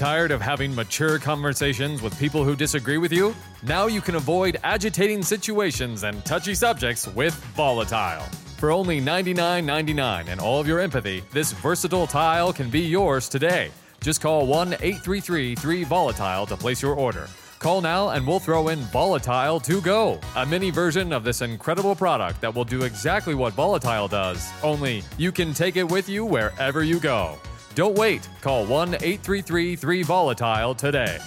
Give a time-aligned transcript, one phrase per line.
[0.00, 3.34] Tired of having mature conversations with people who disagree with you?
[3.62, 8.22] Now you can avoid agitating situations and touchy subjects with Volatile.
[8.56, 13.70] For only $99.99 and all of your empathy, this versatile tile can be yours today.
[14.00, 17.28] Just call 1 833 3 Volatile to place your order.
[17.58, 21.94] Call now and we'll throw in Volatile to Go, a mini version of this incredible
[21.94, 26.24] product that will do exactly what Volatile does, only you can take it with you
[26.24, 27.38] wherever you go.
[27.74, 28.28] Don't wait.
[28.40, 31.18] Call 1 833 3 Volatile today.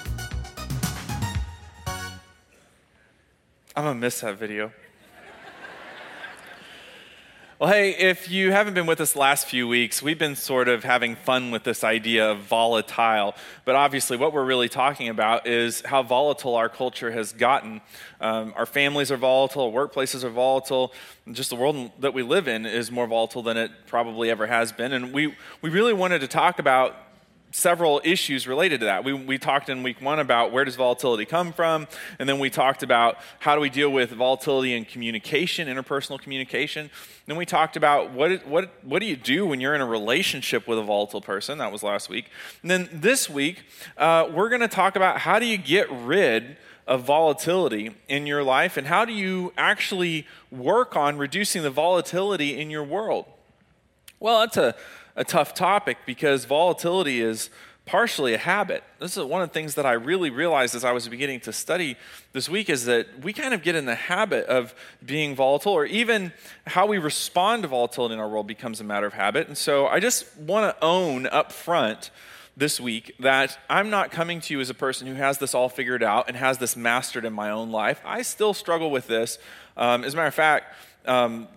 [3.76, 4.72] I'm gonna miss that video.
[7.64, 10.84] Well, hey, if you haven't been with us last few weeks, we've been sort of
[10.84, 13.36] having fun with this idea of volatile.
[13.64, 17.80] But obviously, what we're really talking about is how volatile our culture has gotten.
[18.20, 20.92] Um, our families are volatile, workplaces are volatile,
[21.32, 24.74] just the world that we live in is more volatile than it probably ever has
[24.74, 24.92] been.
[24.92, 26.98] And we, we really wanted to talk about
[27.54, 29.04] several issues related to that.
[29.04, 31.88] We, we talked in week one about where does volatility come from,
[32.20, 36.90] and then we talked about how do we deal with volatility in communication, interpersonal communication.
[37.28, 40.68] Then we talked about what, what, what do you do when you're in a relationship
[40.68, 41.60] with a volatile person.
[41.60, 42.26] That was last week.
[42.64, 43.64] And then this week,
[43.98, 48.44] uh, we're going to talk about how do you get rid of volatility in your
[48.44, 53.26] life and how do you actually work on reducing the volatility in your world.
[54.20, 54.76] Well, that's a
[55.16, 57.50] a tough topic because volatility is
[57.86, 58.84] partially a habit.
[59.00, 61.54] This is one of the things that I really realized as I was beginning to
[61.54, 61.98] study
[62.32, 64.74] this week is that we kind of get in the habit of
[65.06, 66.32] being volatile, or even
[66.66, 69.48] how we respond to volatility in our world becomes a matter of habit.
[69.48, 72.10] And so I just want to own up front
[72.56, 75.70] this week that I'm not coming to you as a person who has this all
[75.70, 78.00] figured out and has this mastered in my own life.
[78.06, 79.40] I still struggle with this.
[79.76, 80.74] Um, as a matter of fact,
[81.06, 81.48] um,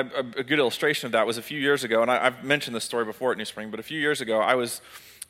[0.00, 2.84] A good illustration of that was a few years ago, and I, have mentioned this
[2.84, 4.80] story before at New Spring, but a few years ago, I was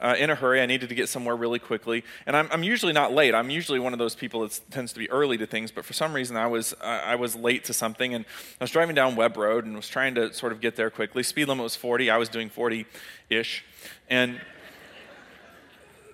[0.00, 0.60] uh, in a hurry.
[0.60, 3.34] I needed to get somewhere really quickly, and I'm, I'm, usually not late.
[3.34, 5.92] I'm usually one of those people that tends to be early to things, but for
[5.92, 8.24] some reason, I was uh, I was late to something, and
[8.61, 11.22] I was driving down Webb Road and was trying to sort of get there quickly.
[11.22, 12.10] Speed limit was 40.
[12.10, 12.86] I was doing 40
[13.30, 13.64] ish,
[14.08, 14.40] and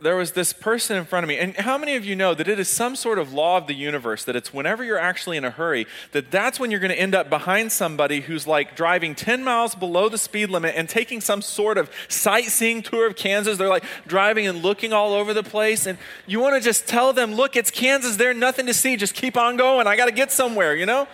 [0.02, 1.38] there was this person in front of me.
[1.38, 3.74] And how many of you know that it is some sort of law of the
[3.74, 6.98] universe that it's whenever you're actually in a hurry, that that's when you're going to
[6.98, 11.20] end up behind somebody who's like driving 10 miles below the speed limit and taking
[11.20, 13.58] some sort of sightseeing tour of Kansas.
[13.58, 15.86] They're like driving and looking all over the place.
[15.86, 18.16] And you want to just tell them, look, it's Kansas.
[18.16, 18.96] There's nothing to see.
[18.96, 19.86] Just keep on going.
[19.86, 21.06] I got to get somewhere, you know?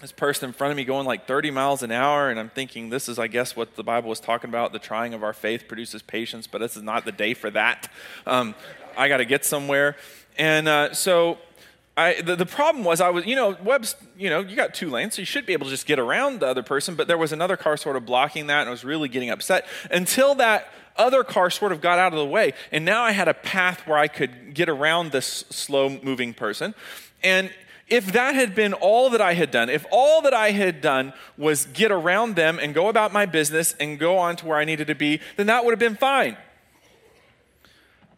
[0.00, 2.88] This person in front of me going like 30 miles an hour, and I'm thinking,
[2.88, 4.72] this is, I guess, what the Bible was talking about.
[4.72, 7.90] The trying of our faith produces patience, but this is not the day for that.
[8.24, 8.54] Um,
[8.96, 9.96] I got to get somewhere.
[10.36, 11.38] And uh, so
[11.96, 14.88] I, the, the, problem was I was, you know, Webb's, you know, you got two
[14.88, 17.18] lanes, so you should be able to just get around the other person, but there
[17.18, 20.72] was another car sort of blocking that, and I was really getting upset until that
[20.94, 22.52] other car sort of got out of the way.
[22.70, 26.74] And now I had a path where I could get around this slow moving person.
[27.22, 27.50] And
[27.88, 31.12] if that had been all that I had done, if all that I had done
[31.36, 34.64] was get around them and go about my business and go on to where I
[34.64, 36.36] needed to be, then that would have been fine.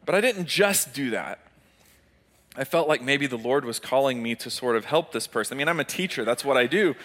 [0.04, 1.38] But I didn't just do that.
[2.56, 5.56] I felt like maybe the Lord was calling me to sort of help this person.
[5.56, 6.96] I mean, I'm a teacher, that's what I do.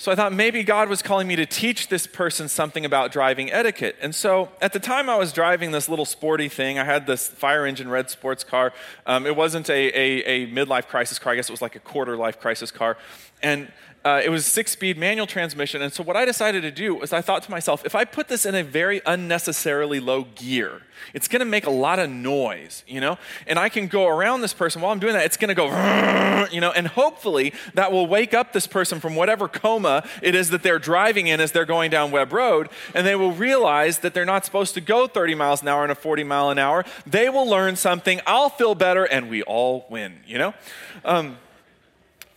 [0.00, 3.50] So I thought maybe God was calling me to teach this person something about driving
[3.50, 3.96] etiquette.
[4.00, 7.26] And so at the time I was driving this little sporty thing, I had this
[7.26, 8.72] fire engine red sports car.
[9.06, 11.80] Um, it wasn't a, a, a midlife crisis car, I guess it was like a
[11.80, 12.96] quarter life crisis car.
[13.42, 13.72] And
[14.04, 15.82] uh, it was six speed manual transmission.
[15.82, 18.28] And so, what I decided to do was I thought to myself, if I put
[18.28, 20.82] this in a very unnecessarily low gear,
[21.14, 23.18] it's going to make a lot of noise, you know?
[23.46, 25.24] And I can go around this person while I'm doing that.
[25.24, 25.66] It's going to go,
[26.52, 30.50] you know, and hopefully that will wake up this person from whatever coma it is
[30.50, 32.68] that they're driving in as they're going down Webb Road.
[32.94, 35.90] And they will realize that they're not supposed to go 30 miles an hour in
[35.90, 36.84] a 40 mile an hour.
[37.06, 38.20] They will learn something.
[38.26, 40.54] I'll feel better, and we all win, you know?
[41.04, 41.38] Um,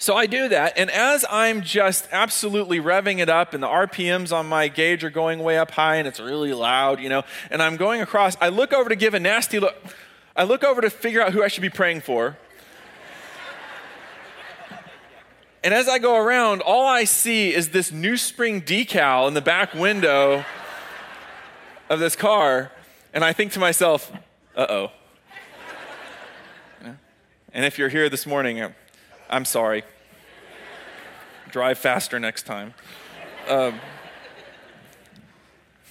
[0.02, 4.36] so I do that, and as I'm just absolutely revving it up, and the RPMs
[4.36, 7.62] on my gauge are going way up high, and it's really loud, you know, and
[7.62, 9.76] I'm going across, I look over to give a nasty look.
[10.36, 12.36] I look over to figure out who I should be praying for.
[15.64, 19.42] And as I go around, all I see is this new spring decal in the
[19.42, 20.44] back window
[21.92, 22.72] of this car.
[23.14, 24.12] And I think to myself,
[24.56, 24.92] uh oh.
[27.54, 28.74] And if you're here this morning,
[29.30, 29.84] I'm sorry.
[31.52, 32.74] Drive faster next time.
[33.48, 33.80] Um,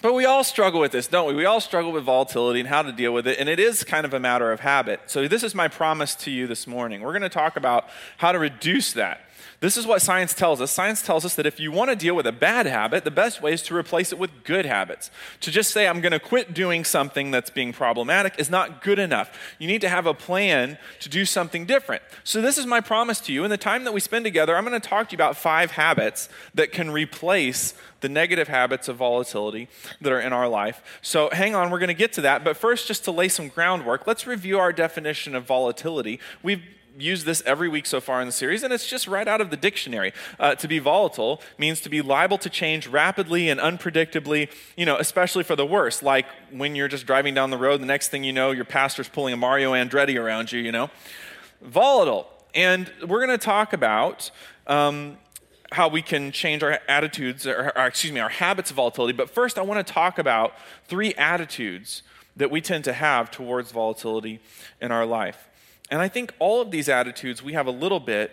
[0.02, 1.34] but we all struggle with this, don't we?
[1.34, 4.06] We all struggle with volatility and how to deal with it, and it is kind
[4.06, 5.00] of a matter of habit.
[5.06, 7.02] So, this is my promise to you this morning.
[7.02, 9.20] We're going to talk about how to reduce that.
[9.60, 10.70] This is what science tells us.
[10.70, 13.42] Science tells us that if you want to deal with a bad habit, the best
[13.42, 15.10] way is to replace it with good habits.
[15.42, 18.98] To just say, I'm going to quit doing something that's being problematic is not good
[18.98, 19.38] enough.
[19.58, 22.02] You need to have a plan to do something different.
[22.24, 23.44] So, this is my promise to you.
[23.44, 25.72] In the time that we spend together, I'm going to talk to you about five
[25.72, 29.68] habits that can replace the negative habits of volatility
[30.00, 30.82] that are in our life.
[31.02, 32.44] So, hang on, we're going to get to that.
[32.44, 36.18] But first, just to lay some groundwork, let's review our definition of volatility.
[36.42, 36.62] We've
[37.02, 39.50] used this every week so far in the series, and it's just right out of
[39.50, 40.12] the dictionary.
[40.38, 44.96] Uh, to be volatile means to be liable to change rapidly and unpredictably, you know,
[44.96, 48.24] especially for the worse, like when you're just driving down the road, the next thing
[48.24, 50.90] you know, your pastor's pulling a Mario Andretti around you, you know.
[51.62, 52.28] Volatile.
[52.54, 54.30] And we're going to talk about
[54.66, 55.18] um,
[55.72, 59.12] how we can change our attitudes, or, or, excuse me, our habits of volatility.
[59.12, 60.54] But first, I want to talk about
[60.86, 62.02] three attitudes
[62.36, 64.40] that we tend to have towards volatility
[64.80, 65.48] in our life.
[65.90, 68.30] And I think all of these attitudes we have a little bit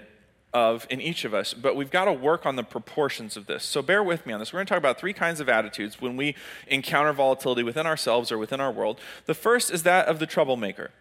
[0.54, 3.64] of in each of us, but we've got to work on the proportions of this.
[3.64, 4.54] So bear with me on this.
[4.54, 6.36] We're going to talk about three kinds of attitudes when we
[6.68, 9.00] encounter volatility within ourselves or within our world.
[9.26, 10.92] The first is that of the troublemaker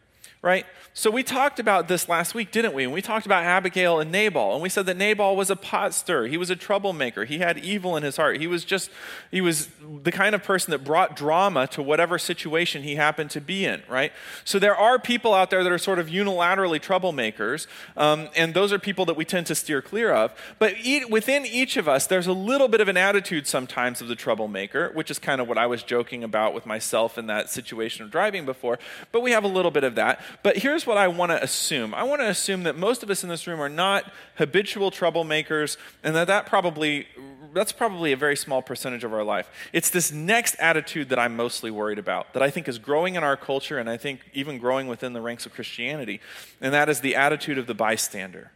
[0.43, 0.65] right?
[0.95, 2.85] So we talked about this last week, didn't we?
[2.85, 5.93] And we talked about Abigail and Nabal, and we said that Nabal was a pot
[5.93, 6.27] stirrer.
[6.27, 7.25] He was a troublemaker.
[7.25, 8.39] He had evil in his heart.
[8.39, 8.91] He was just,
[9.31, 9.69] he was
[10.03, 13.83] the kind of person that brought drama to whatever situation he happened to be in,
[13.89, 14.13] right?
[14.45, 17.67] So there are people out there that are sort of unilaterally troublemakers,
[17.97, 20.33] um, and those are people that we tend to steer clear of.
[20.59, 20.77] But
[21.11, 24.91] within each of us, there's a little bit of an attitude sometimes of the troublemaker,
[24.95, 28.11] which is kind of what I was joking about with myself in that situation of
[28.11, 28.79] driving before.
[29.13, 30.21] But we have a little bit of that.
[30.43, 33.23] But here's what I want to assume I want to assume that most of us
[33.23, 37.07] in this room are not habitual troublemakers, and that, that probably,
[37.53, 39.51] that's probably a very small percentage of our life.
[39.73, 43.25] It's this next attitude that I'm mostly worried about, that I think is growing in
[43.25, 46.21] our culture, and I think even growing within the ranks of Christianity,
[46.61, 48.53] and that is the attitude of the bystander.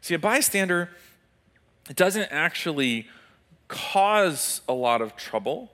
[0.00, 0.90] See, a bystander
[1.94, 3.08] doesn't actually
[3.68, 5.70] cause a lot of trouble.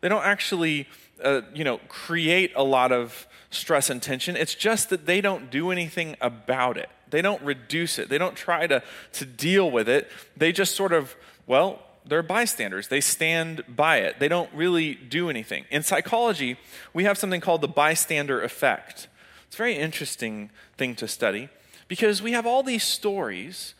[0.00, 0.88] They don't actually,
[1.22, 3.26] uh, you know, create a lot of
[3.56, 4.36] stress and tension.
[4.36, 6.88] It's just that they don't do anything about it.
[7.10, 8.08] They don't reduce it.
[8.08, 8.82] They don't try to,
[9.12, 10.10] to deal with it.
[10.36, 11.14] They just sort of,
[11.46, 12.88] well, they're bystanders.
[12.88, 14.18] They stand by it.
[14.18, 15.64] They don't really do anything.
[15.70, 16.56] In psychology,
[16.92, 19.08] we have something called the bystander effect.
[19.46, 21.48] It's a very interesting thing to study
[21.88, 23.74] because we have all these stories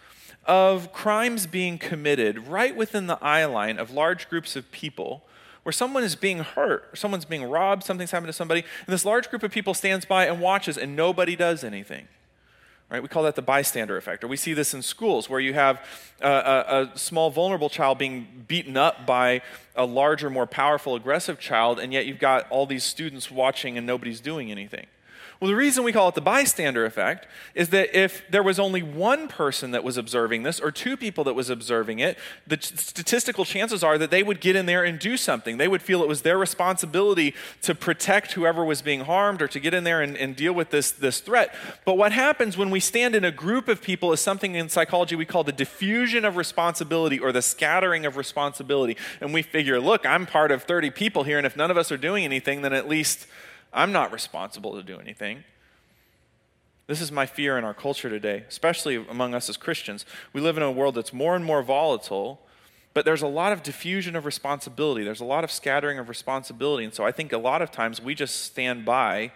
[0.45, 5.25] of crimes being committed right within the eye line of large groups of people
[5.67, 9.05] where someone is being hurt, or someone's being robbed, something's happened to somebody, and this
[9.05, 12.07] large group of people stands by and watches, and nobody does anything.
[12.89, 13.03] Right?
[13.03, 14.23] We call that the bystander effect.
[14.23, 15.85] Or we see this in schools where you have
[16.21, 19.43] a, a, a small, vulnerable child being beaten up by
[19.75, 23.85] a larger, more powerful, aggressive child, and yet you've got all these students watching and
[23.85, 24.87] nobody's doing anything.
[25.39, 28.83] Well, the reason we call it the bystander effect is that if there was only
[28.83, 32.17] one person that was observing this or two people that was observing it,
[32.47, 35.59] the statistical chances are that they would get in there and do something.
[35.59, 39.61] They would feel it was their responsibility to protect whoever was being harmed or to
[39.61, 41.55] get in there and, and deal with this, this threat.
[41.85, 45.17] But what happens when we stand in a group of people is something in psychology
[45.17, 48.97] we call the diffusion of responsibility or the scattering of responsibility.
[49.21, 51.93] And we figure, look, I'm part of 30 people here, and if none of us
[51.93, 53.27] are doing anything, then at least
[53.73, 55.45] I'm not responsible to do anything.
[56.87, 60.07] This is my fear in our culture today, especially among us as Christians.
[60.33, 62.41] We live in a world that's more and more volatile,
[62.95, 65.05] but there's a lot of diffusion of responsibility.
[65.05, 66.85] There's a lot of scattering of responsibility.
[66.85, 69.33] And so I think a lot of times we just stand by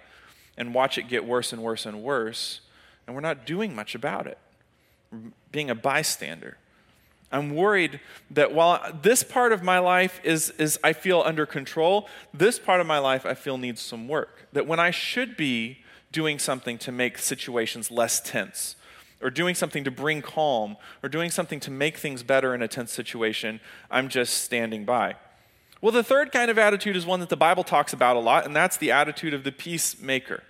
[0.57, 2.61] and watch it get worse and worse and worse,
[3.07, 4.39] and we're not doing much about it.
[5.51, 6.57] being a bystander.
[7.33, 12.09] I'm worried that while this part of my life is, is, I feel under control,
[12.35, 14.49] this part of my life I feel needs some work.
[14.53, 15.79] That when I should be
[16.11, 18.75] doing something to make situations less tense,
[19.23, 22.69] or doing something to bring calm, or doing something to make things better in a
[22.69, 23.61] tense situation,
[23.91, 25.15] I'm just standing by.
[25.81, 28.45] Well, the third kind of attitude is one that the Bible talks about a lot,
[28.45, 30.43] and that's the attitude of the peacemaker.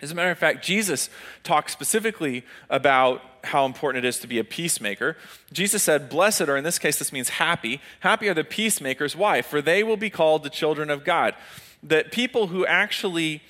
[0.00, 1.10] As a matter of fact, Jesus
[1.42, 5.16] talked specifically about how important it is to be a peacemaker.
[5.52, 7.80] Jesus said, Blessed, or in this case, this means happy.
[8.00, 9.16] Happy are the peacemakers.
[9.16, 9.42] Why?
[9.42, 11.34] For they will be called the children of God.
[11.82, 13.42] That people who actually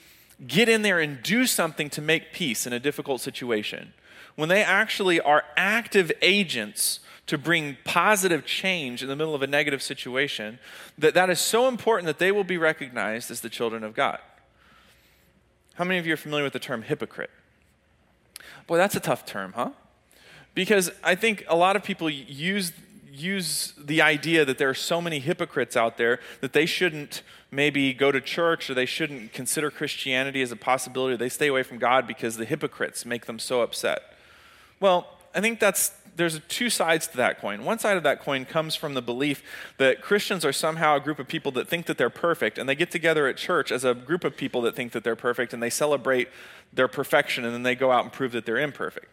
[0.46, 3.92] get in there and do something to make peace in a difficult situation,
[4.36, 9.46] when they actually are active agents to bring positive change in the middle of a
[9.46, 10.58] negative situation,
[10.96, 14.18] that that is so important that they will be recognized as the children of God.
[15.78, 17.30] How many of you are familiar with the term hypocrite?
[18.66, 19.70] Boy, that's a tough term, huh?
[20.52, 22.72] Because I think a lot of people use,
[23.12, 27.94] use the idea that there are so many hypocrites out there that they shouldn't maybe
[27.94, 31.14] go to church or they shouldn't consider Christianity as a possibility.
[31.14, 34.02] They stay away from God because the hypocrites make them so upset.
[34.80, 37.64] Well, I think that's there's two sides to that coin.
[37.64, 39.42] One side of that coin comes from the belief
[39.78, 42.74] that Christians are somehow a group of people that think that they're perfect, and they
[42.74, 45.62] get together at church as a group of people that think that they're perfect, and
[45.62, 46.28] they celebrate
[46.72, 49.06] their perfection, and then they go out and prove that they're imperfect.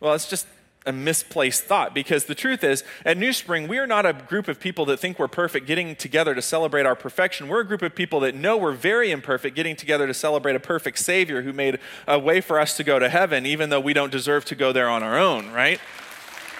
[0.00, 0.46] Well, it's just
[0.86, 4.48] a misplaced thought because the truth is, at New Spring, we are not a group
[4.48, 7.48] of people that think we're perfect getting together to celebrate our perfection.
[7.48, 10.60] We're a group of people that know we're very imperfect getting together to celebrate a
[10.60, 13.94] perfect Savior who made a way for us to go to heaven, even though we
[13.94, 15.80] don't deserve to go there on our own, right?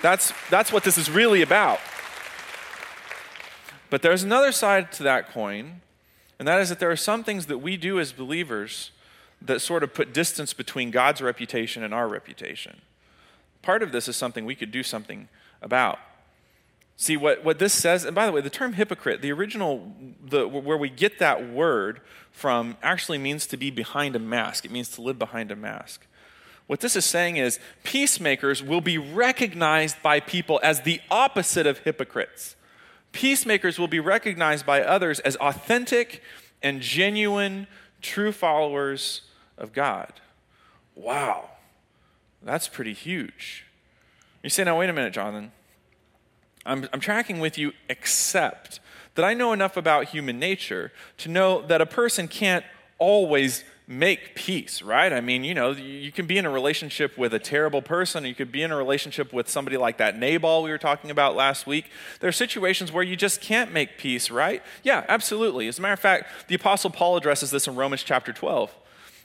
[0.05, 1.81] That's, that's what this is really about.
[3.89, 5.81] But there's another side to that coin,
[6.39, 8.91] and that is that there are some things that we do as believers
[9.41, 12.83] that sort of put distance between God's reputation and our reputation
[13.65, 15.29] part of this is something we could do something
[15.63, 15.99] about.
[16.97, 19.93] See, what, what this says, and by the way, the term hypocrite, the original,
[20.23, 24.65] the, where we get that word from, actually means to be behind a mask.
[24.65, 26.07] It means to live behind a mask.
[26.67, 31.79] What this is saying is peacemakers will be recognized by people as the opposite of
[31.79, 32.57] hypocrites.
[33.13, 36.23] Peacemakers will be recognized by others as authentic
[36.63, 37.67] and genuine,
[38.01, 39.23] true followers
[39.59, 40.13] of God.
[40.95, 41.51] Wow.
[42.43, 43.67] That's pretty huge.
[44.43, 45.53] You say, now, wait a minute, Jonathan.
[46.67, 48.81] I'm, I'm tracking with you, except
[49.15, 52.65] that I know enough about human nature to know that a person can't
[52.99, 55.13] always make peace, right?
[55.13, 58.35] I mean, you know, you can be in a relationship with a terrible person, you
[58.35, 61.67] could be in a relationship with somebody like that Nabal we were talking about last
[61.67, 61.91] week.
[62.21, 64.63] There are situations where you just can't make peace, right?
[64.83, 65.69] Yeah, absolutely.
[65.69, 68.75] As a matter of fact, the Apostle Paul addresses this in Romans chapter 12.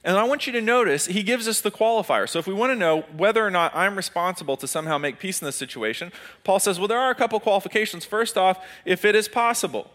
[0.04, 2.28] And I want you to notice he gives us the qualifier.
[2.28, 5.42] So if we want to know whether or not I'm responsible to somehow make peace
[5.42, 6.12] in this situation,
[6.44, 8.06] Paul says, well, there are a couple qualifications.
[8.06, 9.92] First off, if it is possible.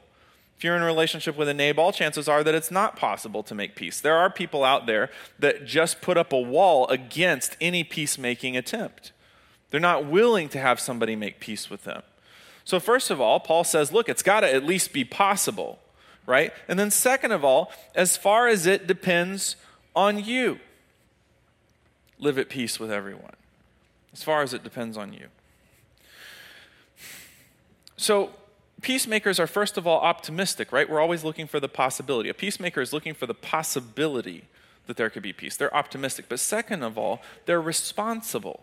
[0.56, 3.54] If you're in a relationship with a Nabal, chances are that it's not possible to
[3.54, 4.00] make peace.
[4.00, 9.12] There are people out there that just put up a wall against any peacemaking attempt.
[9.70, 12.02] They're not willing to have somebody make peace with them.
[12.64, 15.80] So, first of all, Paul says, look, it's got to at least be possible,
[16.26, 16.52] right?
[16.66, 19.56] And then, second of all, as far as it depends
[19.94, 20.60] on you.
[22.18, 23.34] Live at peace with everyone,
[24.12, 25.26] as far as it depends on you.
[27.96, 28.30] So,
[28.84, 30.88] peacemakers are first of all optimistic, right?
[30.88, 32.28] We're always looking for the possibility.
[32.28, 34.44] A peacemaker is looking for the possibility
[34.86, 35.56] that there could be peace.
[35.56, 36.26] They're optimistic.
[36.28, 38.60] But second of all, they're responsible.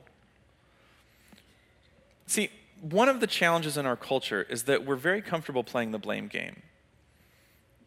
[2.28, 2.52] See,
[2.82, 6.28] one of the challenges in our culture is that we're very comfortable playing the blame
[6.28, 6.62] game.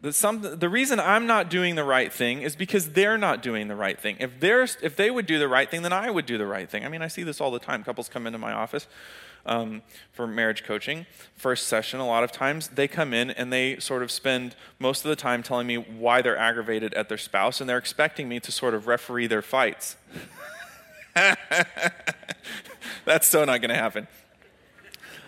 [0.01, 3.69] That some, the reason I'm not doing the right thing is because they're not doing
[3.69, 4.17] the right thing.
[4.19, 6.69] If, they're, if they would do the right thing, then I would do the right
[6.69, 6.85] thing.
[6.85, 7.85] I mean, I see this all the time.
[7.85, 8.87] Couples come into my office
[9.45, 11.05] um, for marriage coaching.
[11.35, 15.05] First session, a lot of times, they come in and they sort of spend most
[15.05, 18.39] of the time telling me why they're aggravated at their spouse, and they're expecting me
[18.39, 19.97] to sort of referee their fights.
[23.05, 24.07] That's so not going to happen.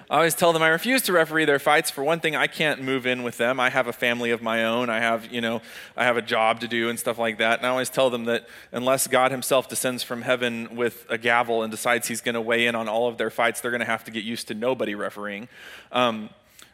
[0.10, 1.92] I always tell them I refuse to referee their fights.
[1.92, 3.60] For one thing, I can't move in with them.
[3.60, 4.90] I have a family of my own.
[4.90, 5.62] I have, you know,
[5.98, 7.60] I have a job to do and stuff like that.
[7.60, 11.62] And I always tell them that unless God Himself descends from heaven with a gavel
[11.62, 13.86] and decides He's going to weigh in on all of their fights, they're going to
[13.86, 15.50] have to get used to nobody refereeing.
[15.92, 16.30] Um,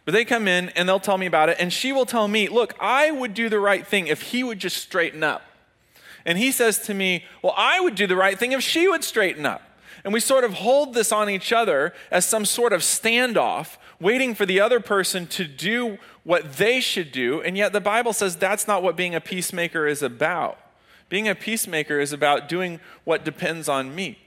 [0.06, 2.50] but they come in and they'll tell me about it, and she will tell me,
[2.50, 5.42] look, I would do the right thing if he would just straighten up.
[6.24, 9.04] And he says to me, well, I would do the right thing if she would
[9.04, 9.62] straighten up.
[10.04, 14.36] And we sort of hold this on each other as some sort of standoff, waiting
[14.36, 17.42] for the other person to do what they should do.
[17.42, 20.58] And yet the Bible says that's not what being a peacemaker is about.
[21.10, 24.18] Being a peacemaker is about doing what depends on me.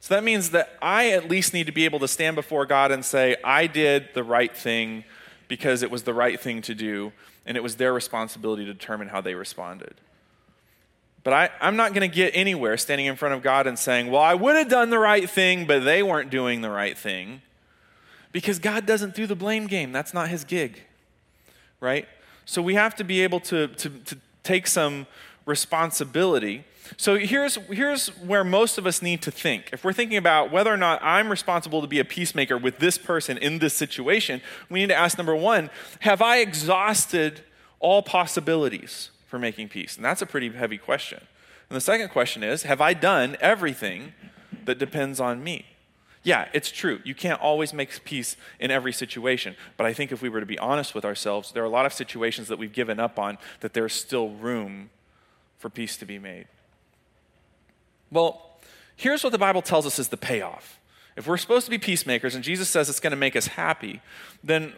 [0.00, 2.90] So that means that I at least need to be able to stand before God
[2.90, 5.04] and say, I did the right thing
[5.46, 7.12] because it was the right thing to do,
[7.44, 9.94] and it was their responsibility to determine how they responded.
[11.24, 14.10] But I, I'm not going to get anywhere standing in front of God and saying,
[14.10, 17.42] Well, I would have done the right thing, but they weren't doing the right thing.
[18.32, 19.92] Because God doesn't do the blame game.
[19.92, 20.82] That's not his gig,
[21.80, 22.08] right?
[22.44, 25.06] So we have to be able to, to, to take some
[25.44, 26.64] responsibility.
[26.96, 29.70] So here's, here's where most of us need to think.
[29.72, 32.98] If we're thinking about whether or not I'm responsible to be a peacemaker with this
[32.98, 37.42] person in this situation, we need to ask number one Have I exhausted
[37.80, 39.10] all possibilities?
[39.32, 39.96] For making peace?
[39.96, 41.18] And that's a pretty heavy question.
[41.70, 44.12] And the second question is Have I done everything
[44.66, 45.64] that depends on me?
[46.22, 47.00] Yeah, it's true.
[47.02, 49.56] You can't always make peace in every situation.
[49.78, 51.86] But I think if we were to be honest with ourselves, there are a lot
[51.86, 54.90] of situations that we've given up on that there's still room
[55.58, 56.46] for peace to be made.
[58.10, 58.58] Well,
[58.96, 60.78] here's what the Bible tells us is the payoff.
[61.16, 64.02] If we're supposed to be peacemakers and Jesus says it's going to make us happy,
[64.44, 64.74] then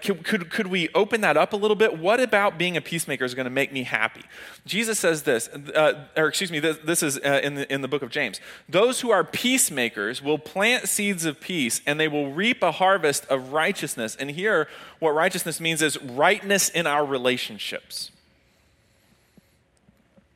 [0.00, 1.98] could, could, could we open that up a little bit?
[1.98, 4.22] What about being a peacemaker is going to make me happy?
[4.64, 7.88] Jesus says this, uh, or excuse me, this, this is uh, in, the, in the
[7.88, 8.40] book of James.
[8.68, 13.26] Those who are peacemakers will plant seeds of peace and they will reap a harvest
[13.26, 14.14] of righteousness.
[14.14, 14.68] And here,
[15.00, 18.12] what righteousness means is rightness in our relationships.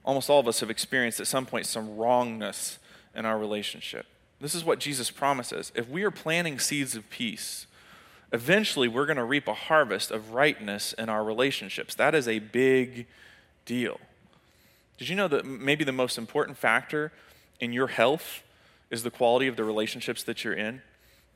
[0.04, 2.78] Almost all of us have experienced at some point some wrongness
[3.14, 4.06] in our relationship.
[4.40, 5.70] This is what Jesus promises.
[5.76, 7.66] If we are planting seeds of peace,
[8.32, 11.94] eventually we're going to reap a harvest of rightness in our relationships.
[11.94, 13.06] That is a big
[13.66, 14.00] deal.
[14.98, 17.12] Did you know that maybe the most important factor
[17.60, 18.42] in your health
[18.90, 20.82] is the quality of the relationships that you're in?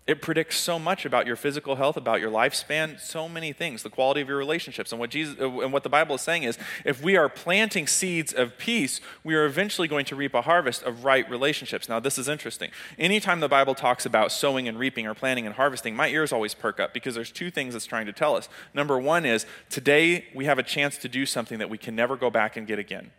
[0.07, 3.91] It predicts so much about your physical health, about your lifespan, so many things, the
[3.91, 4.93] quality of your relationships.
[4.93, 7.89] And what Jesus uh, and what the Bible is saying is if we are planting
[7.89, 11.89] seeds of peace, we are eventually going to reap a harvest of right relationships.
[11.89, 12.71] Now, this is interesting.
[13.01, 16.55] Anytime the Bible talks about sowing and reaping or planting and harvesting, my ears always
[16.55, 18.49] perk up because there's two things it's trying to tell us.
[18.75, 22.17] Number one is today we have a chance to do something that we can never
[22.17, 23.11] go back and get again.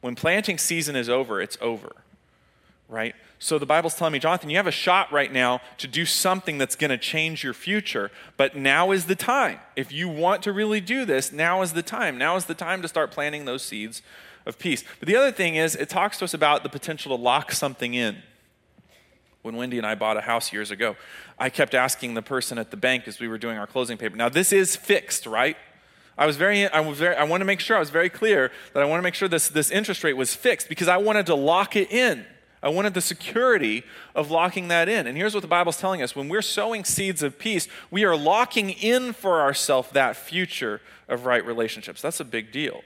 [0.00, 1.92] When planting season is over, it's over
[2.88, 3.14] right?
[3.38, 6.56] So the Bible's telling me, Jonathan, you have a shot right now to do something
[6.56, 9.58] that's going to change your future, but now is the time.
[9.76, 12.16] If you want to really do this, now is the time.
[12.16, 14.00] Now is the time to start planting those seeds
[14.46, 14.84] of peace.
[15.00, 17.92] But the other thing is, it talks to us about the potential to lock something
[17.92, 18.22] in.
[19.42, 20.96] When Wendy and I bought a house years ago,
[21.38, 24.16] I kept asking the person at the bank as we were doing our closing paper.
[24.16, 25.56] Now, this is fixed, right?
[26.18, 28.50] I was very, I was very, I want to make sure I was very clear
[28.72, 31.26] that I want to make sure this, this interest rate was fixed because I wanted
[31.26, 32.24] to lock it in.
[32.66, 35.06] I wanted the security of locking that in.
[35.06, 38.16] And here's what the Bible's telling us when we're sowing seeds of peace, we are
[38.16, 42.02] locking in for ourselves that future of right relationships.
[42.02, 42.82] That's a big deal.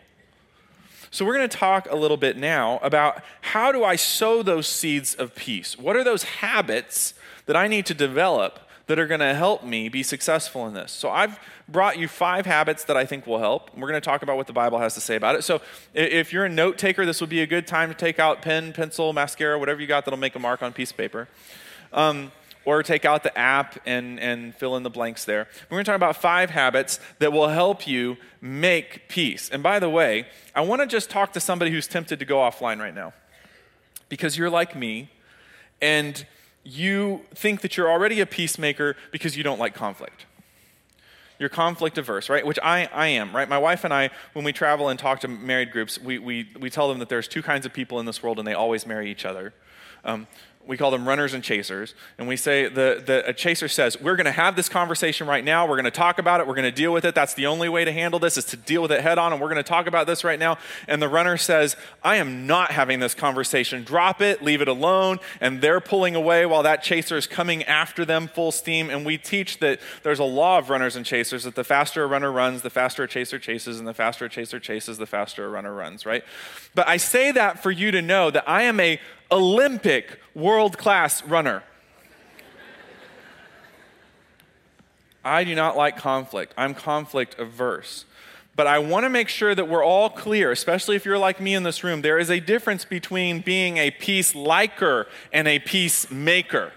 [1.10, 4.66] So, we're going to talk a little bit now about how do I sow those
[4.66, 5.78] seeds of peace?
[5.78, 7.14] What are those habits
[7.46, 8.60] that I need to develop
[8.90, 10.90] that are going to help me be successful in this.
[10.90, 13.72] So I've brought you five habits that I think will help.
[13.72, 15.44] We're going to talk about what the Bible has to say about it.
[15.44, 15.60] So
[15.94, 18.72] if you're a note taker, this would be a good time to take out pen,
[18.72, 21.28] pencil, mascara, whatever you got that'll make a mark on piece of paper.
[21.92, 22.32] Um,
[22.64, 25.46] or take out the app and, and fill in the blanks there.
[25.70, 29.48] We're going to talk about five habits that will help you make peace.
[29.50, 32.38] And by the way, I want to just talk to somebody who's tempted to go
[32.38, 33.12] offline right now
[34.08, 35.10] because you're like me
[35.80, 36.26] and
[36.62, 40.26] you think that you're already a peacemaker because you don't like conflict.
[41.38, 42.44] You're conflict averse, right?
[42.44, 43.48] Which I, I am, right?
[43.48, 46.68] My wife and I, when we travel and talk to married groups, we, we, we
[46.68, 49.10] tell them that there's two kinds of people in this world and they always marry
[49.10, 49.54] each other.
[50.04, 50.26] Um,
[50.70, 51.96] we call them runners and chasers.
[52.16, 55.44] And we say the, the a chaser says, We're going to have this conversation right
[55.44, 55.66] now.
[55.66, 56.46] We're going to talk about it.
[56.46, 57.12] We're going to deal with it.
[57.12, 59.32] That's the only way to handle this is to deal with it head on.
[59.32, 60.58] And we're going to talk about this right now.
[60.86, 63.82] And the runner says, I am not having this conversation.
[63.82, 65.18] Drop it, leave it alone.
[65.40, 68.90] And they're pulling away while that chaser is coming after them full steam.
[68.90, 72.06] And we teach that there's a law of runners and chasers that the faster a
[72.06, 75.44] runner runs, the faster a chaser chases, and the faster a chaser chases, the faster
[75.44, 76.22] a runner runs, right?
[76.76, 79.00] But I say that for you to know that I am a
[79.32, 81.62] Olympic world class runner.
[85.24, 86.54] I do not like conflict.
[86.56, 88.06] I'm conflict averse.
[88.56, 91.54] But I want to make sure that we're all clear, especially if you're like me
[91.54, 92.02] in this room.
[92.02, 96.72] There is a difference between being a peace liker and a peacemaker.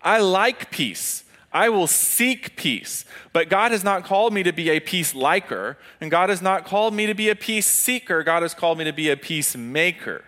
[0.00, 1.24] I like peace.
[1.52, 3.04] I will seek peace.
[3.32, 6.64] But God has not called me to be a peace liker, and God has not
[6.64, 8.22] called me to be a peace seeker.
[8.22, 10.24] God has called me to be a peacemaker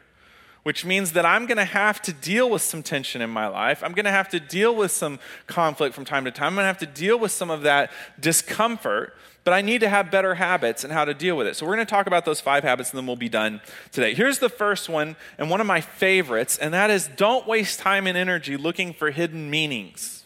[0.64, 3.84] which means that I'm going to have to deal with some tension in my life.
[3.84, 6.48] I'm going to have to deal with some conflict from time to time.
[6.48, 9.90] I'm going to have to deal with some of that discomfort, but I need to
[9.90, 11.54] have better habits and how to deal with it.
[11.54, 13.60] So, we're going to talk about those five habits and then we'll be done
[13.92, 14.14] today.
[14.14, 18.06] Here's the first one, and one of my favorites, and that is don't waste time
[18.06, 20.24] and energy looking for hidden meanings.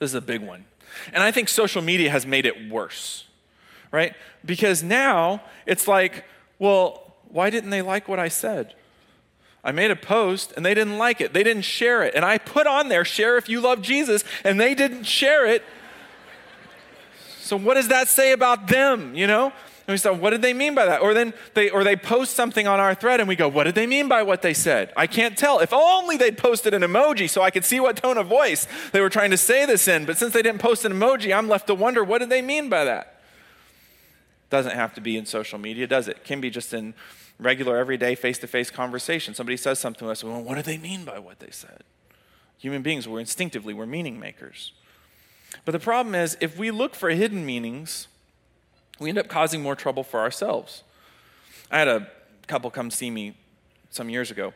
[0.00, 0.64] This is a big one.
[1.12, 3.26] And I think social media has made it worse,
[3.92, 4.14] right?
[4.44, 6.24] Because now it's like,
[6.58, 8.74] well, why didn't they like what I said?
[9.64, 11.32] I made a post and they didn't like it.
[11.32, 12.14] They didn't share it.
[12.14, 15.64] And I put on there, share if you love Jesus, and they didn't share it.
[17.40, 19.52] So what does that say about them, you know?
[19.86, 21.02] And we start, what did they mean by that?
[21.02, 23.74] Or then they or they post something on our thread and we go, what did
[23.74, 24.92] they mean by what they said?
[24.96, 25.60] I can't tell.
[25.60, 29.00] If only they'd posted an emoji so I could see what tone of voice they
[29.02, 30.06] were trying to say this in.
[30.06, 32.70] But since they didn't post an emoji, I'm left to wonder, what did they mean
[32.70, 33.20] by that?
[34.48, 36.94] Doesn't have to be in social media, does it can be just in
[37.38, 39.34] regular, everyday, face to face conversation.
[39.34, 41.82] Somebody says something to us, well, what do they mean by what they said?
[42.58, 44.72] Human beings, we're instinctively, we're meaning makers.
[45.64, 48.08] But the problem is, if we look for hidden meanings,
[48.98, 50.82] we end up causing more trouble for ourselves.
[51.70, 52.08] I had a
[52.46, 53.36] couple come see me
[53.90, 54.52] some years ago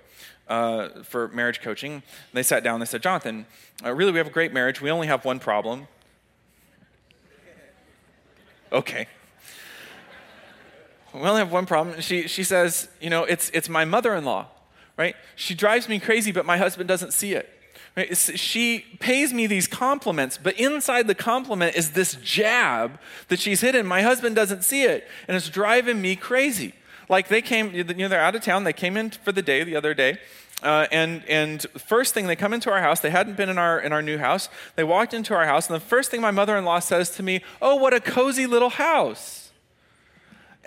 [0.48, 2.02] uh, for marriage coaching.
[2.32, 3.46] They sat down and they said, Jonathan,
[3.84, 4.80] uh, really, we have a great marriage.
[4.80, 5.88] We only have one problem.
[8.70, 9.06] Okay.
[11.14, 12.00] We only have one problem.
[12.00, 14.46] She, she says, You know, it's, it's my mother in law,
[14.96, 15.16] right?
[15.36, 17.48] She drives me crazy, but my husband doesn't see it.
[17.96, 18.16] Right?
[18.16, 23.86] She pays me these compliments, but inside the compliment is this jab that she's hidden.
[23.86, 26.74] My husband doesn't see it, and it's driving me crazy.
[27.08, 28.64] Like they came, you know, they're out of town.
[28.64, 30.18] They came in for the day the other day.
[30.62, 33.78] Uh, and and first thing they come into our house they hadn't been in our
[33.78, 36.80] in our new house they walked into our house and the first thing my mother-in-law
[36.80, 39.47] says to me oh what a cozy little house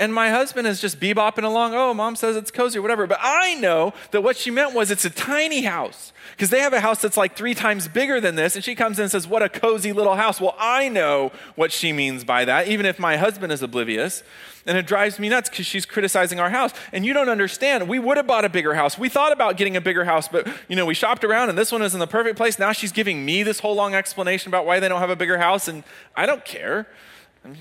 [0.02, 1.76] and my husband is just bebopping along.
[1.76, 3.06] Oh, mom says it's cozy or whatever.
[3.06, 6.74] But I know that what she meant was it's a tiny house because they have
[6.74, 8.56] a house that's like three times bigger than this.
[8.56, 10.42] And she comes in and says, What a cozy little house.
[10.42, 14.24] Well, I know what she means by that, even if my husband is oblivious.
[14.66, 16.72] And it drives me nuts because she's criticizing our house.
[16.92, 17.88] And you don't understand.
[17.88, 18.98] We would have bought a bigger house.
[18.98, 21.72] We thought about getting a bigger house, but you know, we shopped around and this
[21.72, 22.58] one is in the perfect place.
[22.58, 25.38] Now she's giving me this whole long explanation about why they don't have a bigger
[25.38, 25.84] house, and
[26.16, 26.88] I don't care.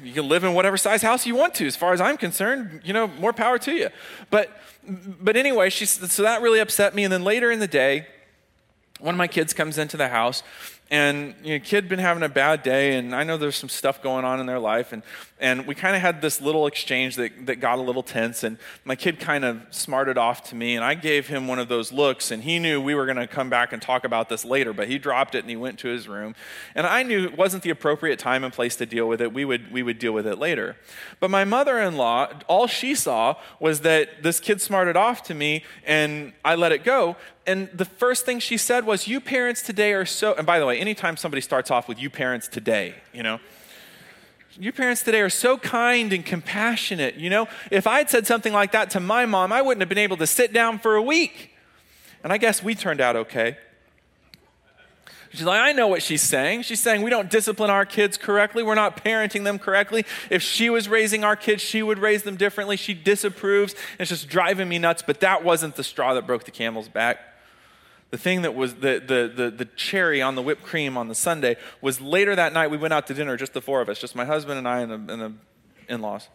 [0.02, 2.82] You can live in whatever size house you want to, as far as I'm concerned.
[2.84, 3.88] You know, more power to you.
[4.28, 4.50] But,
[4.86, 7.04] but anyway, she, so that really upset me.
[7.04, 8.06] And then later in the day,
[8.98, 10.42] one of my kids comes into the house
[10.90, 14.02] and you know, kid been having a bad day and i know there's some stuff
[14.02, 15.02] going on in their life and,
[15.40, 18.59] and we kind of had this little exchange that, that got a little tense and
[18.85, 21.92] my kid kind of smarted off to me and i gave him one of those
[21.92, 24.72] looks and he knew we were going to come back and talk about this later
[24.72, 26.35] but he dropped it and he went to his room.
[26.74, 29.33] And i knew it wasn't the appropriate time and place to deal with it.
[29.33, 30.76] We would, we would deal with it later.
[31.18, 36.33] But my mother-in-law all she saw was that this kid smarted off to me and
[36.44, 37.16] i let it go.
[37.46, 40.66] And the first thing she said was, You parents today are so, and by the
[40.66, 43.40] way, anytime somebody starts off with you parents today, you know,
[44.58, 47.14] you parents today are so kind and compassionate.
[47.14, 49.88] You know, if I had said something like that to my mom, I wouldn't have
[49.88, 51.52] been able to sit down for a week.
[52.22, 53.56] And I guess we turned out okay.
[55.32, 56.62] She's like, I know what she's saying.
[56.62, 58.64] She's saying we don't discipline our kids correctly.
[58.64, 60.04] We're not parenting them correctly.
[60.28, 62.76] If she was raising our kids, she would raise them differently.
[62.76, 63.76] She disapproves.
[64.00, 65.04] It's just driving me nuts.
[65.06, 67.20] But that wasn't the straw that broke the camel's back.
[68.11, 71.14] The thing that was the, the, the, the cherry on the whipped cream on the
[71.14, 74.01] sundae was later that night we went out to dinner, just the four of us,
[74.01, 75.33] just my husband and I and the, and the
[75.88, 76.29] in laws.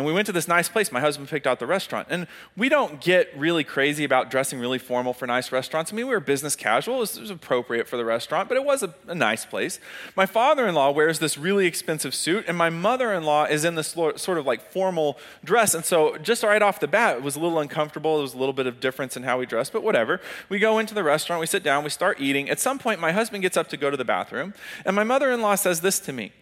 [0.00, 0.90] And we went to this nice place.
[0.90, 2.08] My husband picked out the restaurant.
[2.08, 5.92] And we don't get really crazy about dressing really formal for nice restaurants.
[5.92, 6.96] I mean, we were business casual.
[6.96, 9.78] It was, it was appropriate for the restaurant, but it was a, a nice place.
[10.16, 13.62] My father in law wears this really expensive suit, and my mother in law is
[13.62, 15.74] in this sort of like formal dress.
[15.74, 18.14] And so, just right off the bat, it was a little uncomfortable.
[18.14, 20.18] There was a little bit of difference in how we dressed, but whatever.
[20.48, 22.48] We go into the restaurant, we sit down, we start eating.
[22.48, 24.54] At some point, my husband gets up to go to the bathroom,
[24.86, 26.32] and my mother in law says this to me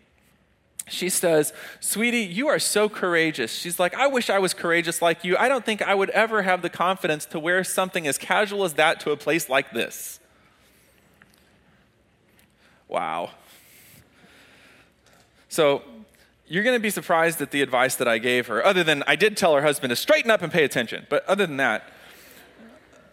[0.90, 3.52] she says, Sweetie, you are so courageous.
[3.52, 5.36] She's like, I wish I was courageous like you.
[5.36, 8.74] I don't think I would ever have the confidence to wear something as casual as
[8.74, 10.20] that to a place like this.
[12.88, 13.30] Wow.
[15.48, 15.82] So,
[16.46, 19.16] you're going to be surprised at the advice that I gave her, other than I
[19.16, 21.06] did tell her husband to straighten up and pay attention.
[21.10, 21.84] But other than that,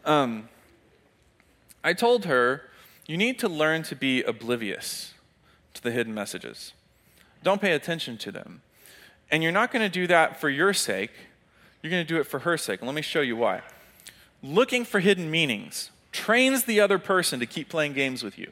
[0.06, 0.48] um,
[1.84, 2.70] I told her,
[3.08, 5.14] you need to learn to be oblivious
[5.74, 6.74] to the hidden messages.
[7.46, 8.64] Don't pay attention to them.
[9.30, 11.12] And you're not going to do that for your sake,
[11.82, 12.82] you're going to do it for her sake.
[12.82, 13.62] And let me show you why.
[14.42, 18.52] Looking for hidden meanings trains the other person to keep playing games with you.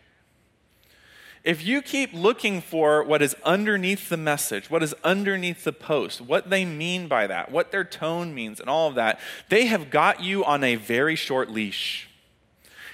[1.44, 6.22] If you keep looking for what is underneath the message, what is underneath the post,
[6.22, 9.90] what they mean by that, what their tone means, and all of that, they have
[9.90, 12.08] got you on a very short leash.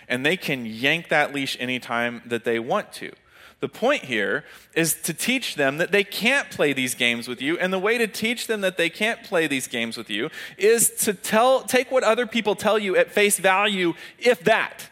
[0.07, 3.11] And they can yank that leash anytime that they want to.
[3.59, 7.57] The point here is to teach them that they can't play these games with you.
[7.59, 10.89] And the way to teach them that they can't play these games with you is
[11.01, 14.89] to tell, take what other people tell you at face value, if that.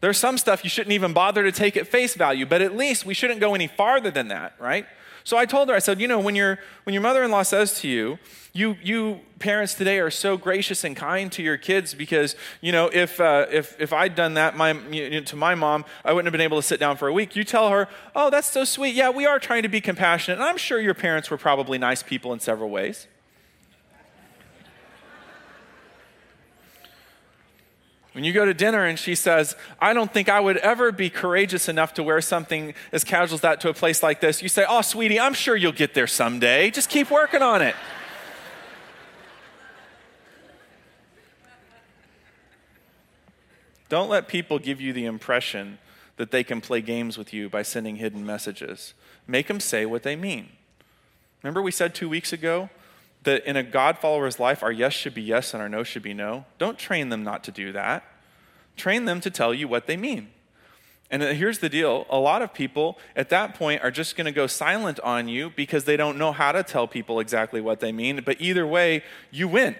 [0.00, 3.04] There's some stuff you shouldn't even bother to take at face value, but at least
[3.04, 4.86] we shouldn't go any farther than that, right?
[5.28, 7.42] So I told her, I said, you know, when, your when your mother in law
[7.42, 8.18] says to you,
[8.54, 12.88] you, you parents today are so gracious and kind to your kids because, you know,
[12.90, 16.28] if, uh, if, if I'd done that my, you know, to my mom, I wouldn't
[16.28, 17.36] have been able to sit down for a week.
[17.36, 18.94] You tell her, oh, that's so sweet.
[18.94, 20.38] Yeah, we are trying to be compassionate.
[20.38, 23.06] And I'm sure your parents were probably nice people in several ways.
[28.18, 31.08] When you go to dinner and she says, I don't think I would ever be
[31.08, 34.48] courageous enough to wear something as casual as that to a place like this, you
[34.48, 36.72] say, Oh, sweetie, I'm sure you'll get there someday.
[36.72, 37.76] Just keep working on it.
[43.88, 45.78] Don't let people give you the impression
[46.16, 48.94] that they can play games with you by sending hidden messages.
[49.28, 50.48] Make them say what they mean.
[51.44, 52.68] Remember, we said two weeks ago
[53.28, 56.02] that in a God follower's life, our yes should be yes and our no should
[56.02, 56.46] be no.
[56.56, 58.02] Don't train them not to do that.
[58.74, 60.30] Train them to tell you what they mean.
[61.10, 64.24] And uh, here's the deal a lot of people at that point are just going
[64.24, 67.80] to go silent on you because they don't know how to tell people exactly what
[67.80, 68.22] they mean.
[68.24, 69.76] But either way, you win.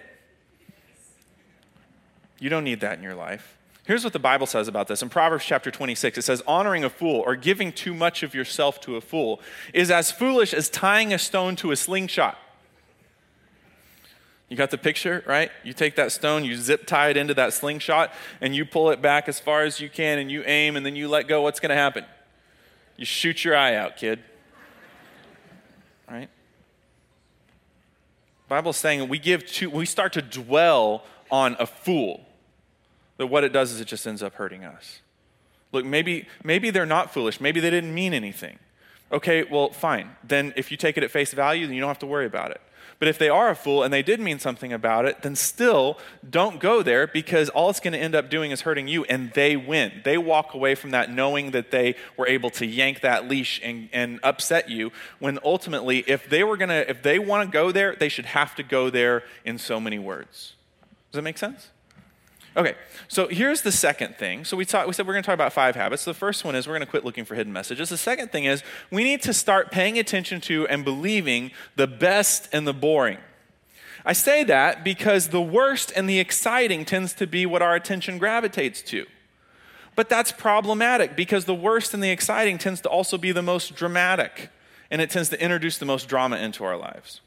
[2.37, 3.57] You don't need that in your life.
[3.87, 5.01] Here's what the Bible says about this.
[5.01, 8.79] In Proverbs chapter 26, it says, Honoring a fool or giving too much of yourself
[8.81, 9.41] to a fool
[9.73, 12.37] is as foolish as tying a stone to a slingshot.
[14.49, 15.51] You got the picture, right?
[15.63, 19.01] You take that stone, you zip tie it into that slingshot, and you pull it
[19.01, 21.43] back as far as you can, and you aim, and then you let go.
[21.43, 22.03] What's going to happen?
[22.97, 24.19] You shoot your eye out, kid.
[26.09, 26.29] Right?
[28.47, 32.25] Bible's saying we give to, we start to dwell on a fool.
[33.17, 35.01] That what it does is it just ends up hurting us.
[35.71, 37.39] Look, maybe maybe they're not foolish.
[37.39, 38.57] Maybe they didn't mean anything.
[39.11, 40.15] Okay, well, fine.
[40.23, 42.51] Then if you take it at face value, then you don't have to worry about
[42.51, 42.61] it.
[42.99, 45.97] But if they are a fool and they did mean something about it, then still
[46.29, 49.31] don't go there because all it's going to end up doing is hurting you and
[49.31, 50.01] they win.
[50.03, 53.87] They walk away from that knowing that they were able to yank that leash and,
[53.93, 57.71] and upset you when ultimately if they were going to if they want to go
[57.71, 60.55] there, they should have to go there in so many words.
[61.11, 61.69] Does that make sense?
[62.57, 62.75] Okay,
[63.07, 64.43] so here's the second thing.
[64.43, 66.03] So we, talk, we said we're going to talk about five habits.
[66.03, 67.89] The first one is we're going to quit looking for hidden messages.
[67.89, 72.49] The second thing is we need to start paying attention to and believing the best
[72.51, 73.19] and the boring.
[74.05, 78.17] I say that because the worst and the exciting tends to be what our attention
[78.17, 79.05] gravitates to.
[79.95, 83.75] But that's problematic because the worst and the exciting tends to also be the most
[83.75, 84.49] dramatic,
[84.89, 87.21] and it tends to introduce the most drama into our lives.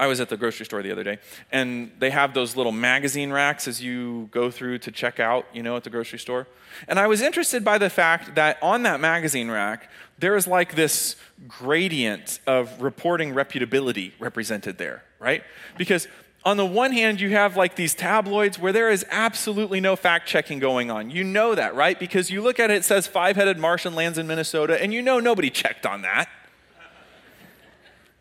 [0.00, 1.18] I was at the grocery store the other day,
[1.52, 5.62] and they have those little magazine racks as you go through to check out, you
[5.62, 6.48] know, at the grocery store.
[6.88, 10.74] And I was interested by the fact that on that magazine rack, there is like
[10.74, 15.44] this gradient of reporting reputability represented there, right?
[15.76, 16.08] Because
[16.46, 20.26] on the one hand, you have like these tabloids where there is absolutely no fact
[20.26, 21.10] checking going on.
[21.10, 22.00] You know that, right?
[22.00, 25.02] Because you look at it, it says five headed Martian lands in Minnesota, and you
[25.02, 26.30] know nobody checked on that.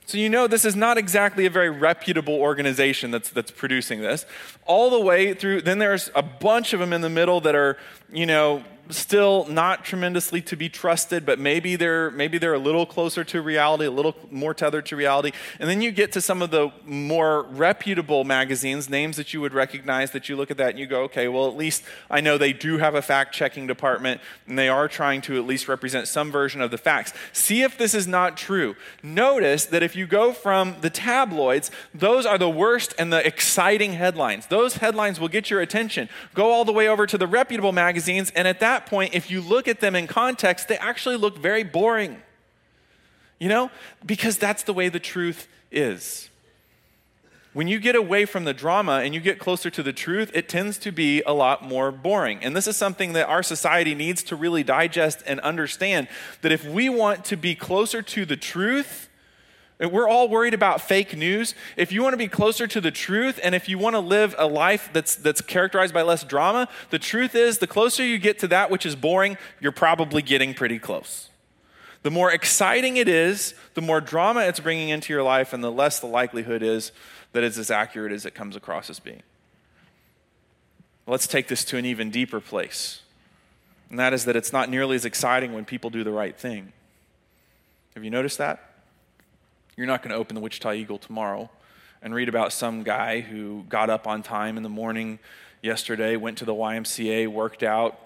[0.10, 4.26] So you know this is not exactly a very reputable organization that's, that's producing this.
[4.66, 7.78] All the way through, then there's a bunch of them in the middle that are,
[8.12, 12.86] you know, still not tremendously to be trusted, but maybe they're maybe they're a little
[12.86, 15.32] closer to reality, a little more tethered to reality.
[15.60, 19.54] And then you get to some of the more reputable magazines, names that you would
[19.54, 22.38] recognize that you look at that and you go, okay, well at least I know
[22.38, 26.32] they do have a fact-checking department and they are trying to at least represent some
[26.32, 27.14] version of the facts.
[27.32, 28.76] See if this is not true.
[29.04, 33.94] Notice that if you go from the tabloids, those are the worst and the exciting
[33.94, 34.48] headlines.
[34.48, 36.10] Those headlines will get your attention.
[36.34, 39.30] Go all the way over to the reputable magazines and at that that point, if
[39.30, 42.22] you look at them in context, they actually look very boring.
[43.40, 43.72] You know?
[44.06, 46.30] Because that's the way the truth is.
[47.52, 50.48] When you get away from the drama and you get closer to the truth, it
[50.48, 52.44] tends to be a lot more boring.
[52.44, 56.08] And this is something that our society needs to really digest and understand
[56.42, 59.09] that if we want to be closer to the truth,
[59.80, 61.56] we're all worried about fake news.
[61.78, 64.36] If you want to be closer to the truth and if you want to live
[64.38, 68.40] a life that's, that's characterized by less drama, the truth is the closer you get
[68.40, 71.30] to that which is boring, you're probably getting pretty close.
[72.02, 75.72] The more exciting it is, the more drama it's bringing into your life, and the
[75.72, 76.92] less the likelihood is
[77.34, 79.22] that it's as accurate as it comes across as being.
[81.06, 83.02] Let's take this to an even deeper place,
[83.90, 86.72] and that is that it's not nearly as exciting when people do the right thing.
[87.96, 88.69] Have you noticed that?
[89.80, 91.50] You're not going to open the Wichita Eagle tomorrow
[92.02, 95.20] and read about some guy who got up on time in the morning
[95.62, 97.98] yesterday, went to the YMCA, worked out,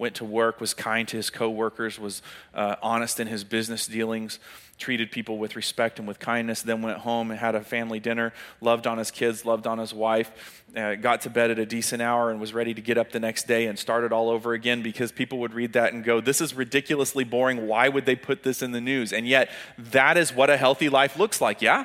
[0.00, 2.22] went to work, was kind to his coworkers, was
[2.54, 4.38] uh, honest in his business dealings,
[4.78, 8.32] treated people with respect and with kindness, then went home and had a family dinner,
[8.62, 12.00] loved on his kids, loved on his wife, uh, got to bed at a decent
[12.00, 14.54] hour, and was ready to get up the next day and start it all over
[14.54, 17.66] again because people would read that and go, This is ridiculously boring.
[17.66, 19.12] Why would they put this in the news?
[19.12, 21.84] And yet, that is what a healthy life looks like, yeah?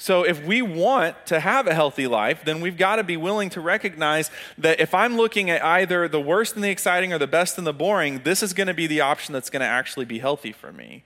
[0.00, 3.50] So, if we want to have a healthy life, then we've got to be willing
[3.50, 7.26] to recognize that if I'm looking at either the worst and the exciting or the
[7.26, 10.04] best and the boring, this is going to be the option that's going to actually
[10.04, 11.02] be healthy for me.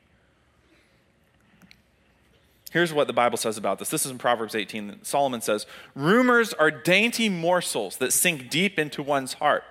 [2.70, 3.88] Here's what the Bible says about this.
[3.88, 4.98] This is in Proverbs 18.
[5.02, 9.64] Solomon says, Rumors are dainty morsels that sink deep into one's heart.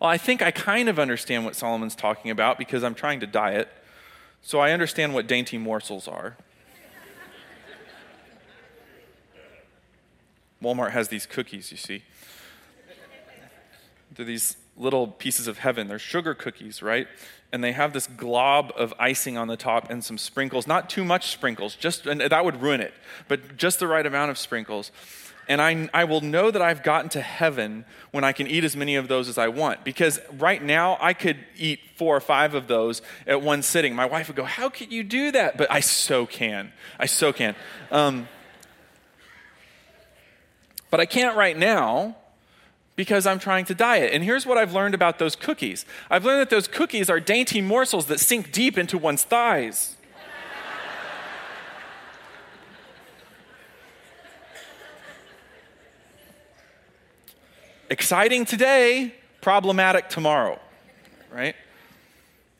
[0.00, 3.26] Well, I think I kind of understand what Solomon's talking about because I'm trying to
[3.26, 3.68] diet.
[4.42, 6.36] So I understand what dainty morsels are.
[10.64, 12.02] Walmart has these cookies, you see.
[14.14, 15.88] They're these little pieces of heaven.
[15.88, 17.06] They're sugar cookies, right?
[17.52, 20.66] And they have this glob of icing on the top and some sprinkles.
[20.66, 22.94] Not too much sprinkles, just and that would ruin it,
[23.28, 24.90] but just the right amount of sprinkles.
[25.48, 28.76] And I, I will know that I've gotten to heaven when I can eat as
[28.76, 29.84] many of those as I want.
[29.84, 33.94] Because right now, I could eat four or five of those at one sitting.
[33.94, 35.58] My wife would go, How could you do that?
[35.58, 36.72] But I so can.
[36.98, 37.54] I so can.
[37.90, 38.28] Um,
[40.94, 42.14] but I can't right now
[42.94, 44.12] because I'm trying to diet.
[44.12, 47.60] And here's what I've learned about those cookies I've learned that those cookies are dainty
[47.60, 49.96] morsels that sink deep into one's thighs.
[57.90, 60.60] Exciting today, problematic tomorrow,
[61.32, 61.56] right?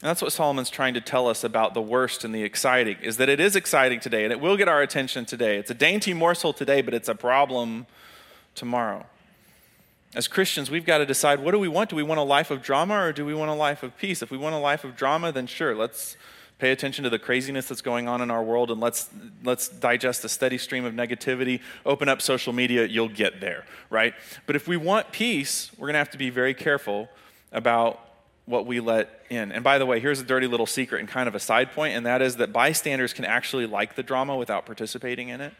[0.00, 3.16] And that's what Solomon's trying to tell us about the worst and the exciting is
[3.18, 5.56] that it is exciting today and it will get our attention today.
[5.56, 7.86] It's a dainty morsel today, but it's a problem
[8.54, 9.06] tomorrow.
[10.14, 11.90] As Christians, we've got to decide what do we want?
[11.90, 14.22] Do we want a life of drama or do we want a life of peace?
[14.22, 16.16] If we want a life of drama, then sure, let's
[16.58, 19.10] pay attention to the craziness that's going on in our world and let's
[19.42, 24.14] let's digest a steady stream of negativity open up social media you'll get there right
[24.46, 27.08] but if we want peace we're going to have to be very careful
[27.50, 28.00] about
[28.46, 31.28] what we let in and by the way here's a dirty little secret and kind
[31.28, 34.64] of a side point and that is that bystanders can actually like the drama without
[34.64, 35.52] participating in it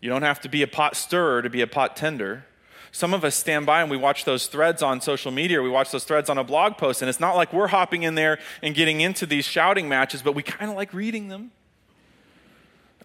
[0.00, 2.44] you don't have to be a pot stirrer to be a pot tender.
[2.92, 5.90] Some of us stand by and we watch those threads on social media, we watch
[5.90, 8.74] those threads on a blog post, and it's not like we're hopping in there and
[8.74, 11.52] getting into these shouting matches, but we kind of like reading them.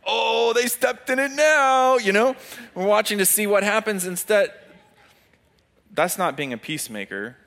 [0.05, 2.35] Oh, they stepped in it now, you know?
[2.73, 4.53] We're watching to see what happens instead.
[5.91, 7.37] That's not being a peacemaker.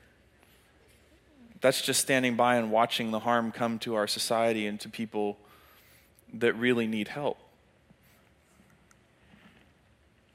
[1.61, 5.37] That's just standing by and watching the harm come to our society and to people
[6.33, 7.37] that really need help.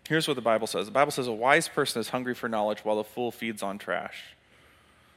[0.08, 2.80] Here's what the Bible says the Bible says, A wise person is hungry for knowledge
[2.84, 4.34] while the fool feeds on trash.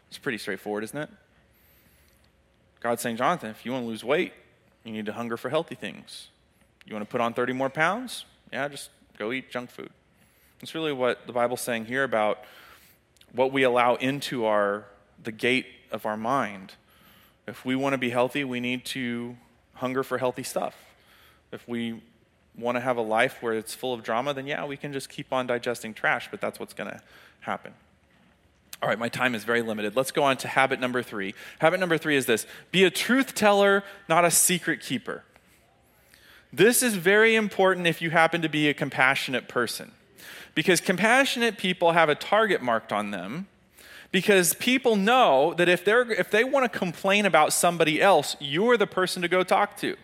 [0.09, 1.09] It's pretty straightforward, isn't it?
[2.79, 4.33] God's saying, Jonathan, if you want to lose weight,
[4.83, 6.29] you need to hunger for healthy things.
[6.85, 8.23] You want to put on 30 more pounds?
[8.53, 9.89] Yeah, just go eat junk food.
[10.61, 12.39] It's really what the Bible's saying here about
[13.33, 14.85] what we allow into our
[15.21, 16.73] the gate of our mind.
[17.47, 19.35] If we want to be healthy, we need to
[19.73, 20.75] hunger for healthy stuff.
[21.51, 22.01] If we
[22.57, 25.09] want to have a life where it's full of drama, then yeah, we can just
[25.09, 26.99] keep on digesting trash, but that's what's going to
[27.41, 27.73] happen.
[28.81, 29.95] All right, my time is very limited.
[29.95, 31.33] Let's go on to habit number three.
[31.59, 35.23] Habit number three is this be a truth teller, not a secret keeper.
[36.53, 39.91] This is very important if you happen to be a compassionate person.
[40.55, 43.47] Because compassionate people have a target marked on them.
[44.11, 48.77] Because people know that if, they're, if they want to complain about somebody else, you're
[48.77, 49.97] the person to go talk to.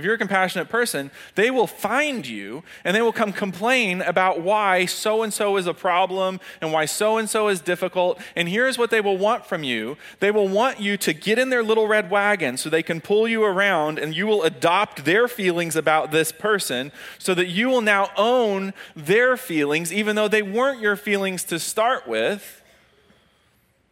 [0.00, 4.40] If you're a compassionate person, they will find you and they will come complain about
[4.40, 8.18] why so and so is a problem and why so and so is difficult.
[8.34, 11.50] And here's what they will want from you they will want you to get in
[11.50, 15.28] their little red wagon so they can pull you around and you will adopt their
[15.28, 20.40] feelings about this person so that you will now own their feelings, even though they
[20.40, 22.62] weren't your feelings to start with,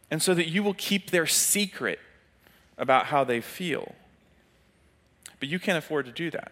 [0.09, 1.99] and so that you will keep their secret
[2.79, 3.93] about how they feel.
[5.39, 6.51] But you can't afford to do that.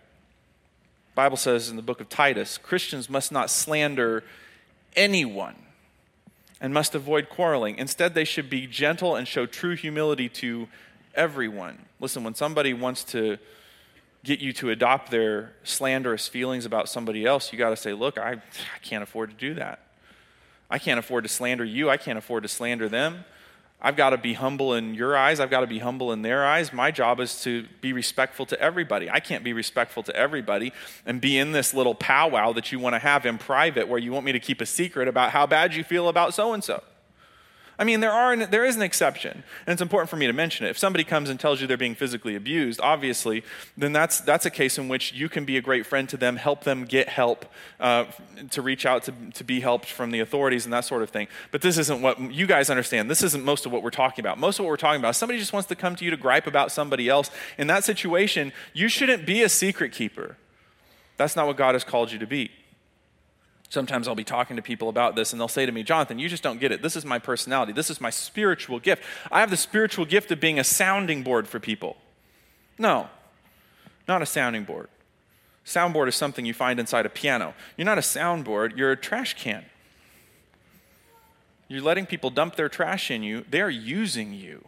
[1.11, 4.23] The Bible says in the book of Titus, Christians must not slander
[4.95, 5.55] anyone
[6.59, 7.77] and must avoid quarreling.
[7.77, 10.67] Instead, they should be gentle and show true humility to
[11.15, 11.77] everyone.
[11.99, 13.37] Listen, when somebody wants to
[14.23, 18.17] get you to adopt their slanderous feelings about somebody else, you got to say, Look,
[18.17, 19.79] I, I can't afford to do that.
[20.69, 21.89] I can't afford to slander you.
[21.89, 23.23] I can't afford to slander them.
[23.79, 25.39] I've got to be humble in your eyes.
[25.39, 26.73] I've got to be humble in their eyes.
[26.73, 29.09] My job is to be respectful to everybody.
[29.09, 30.73] I can't be respectful to everybody
[31.05, 34.11] and be in this little powwow that you want to have in private where you
[34.11, 36.81] want me to keep a secret about how bad you feel about so and so.
[37.79, 40.65] I mean, there, are, there is an exception, and it's important for me to mention
[40.65, 40.71] it.
[40.71, 43.43] If somebody comes and tells you they're being physically abused, obviously,
[43.77, 46.37] then that's, that's a case in which you can be a great friend to them,
[46.37, 47.45] help them get help,
[47.79, 48.05] uh,
[48.49, 51.27] to reach out to, to be helped from the authorities and that sort of thing.
[51.51, 53.11] But this isn't what you guys understand.
[53.11, 54.39] This isn't most of what we're talking about.
[54.39, 56.47] Most of what we're talking about, somebody just wants to come to you to gripe
[56.47, 57.29] about somebody else.
[57.59, 60.35] In that situation, you shouldn't be a secret keeper.
[61.17, 62.49] That's not what God has called you to be.
[63.69, 66.29] Sometimes I'll be talking to people about this and they'll say to me, Jonathan, you
[66.29, 66.81] just don't get it.
[66.81, 67.73] This is my personality.
[67.73, 69.03] This is my spiritual gift.
[69.31, 71.97] I have the spiritual gift of being a sounding board for people.
[72.77, 73.09] No,
[74.07, 74.87] not a sounding board.
[75.65, 77.53] Soundboard is something you find inside a piano.
[77.75, 79.65] You're not a soundboard, you're a trash can.
[81.67, 84.65] You're letting people dump their trash in you, they're using you.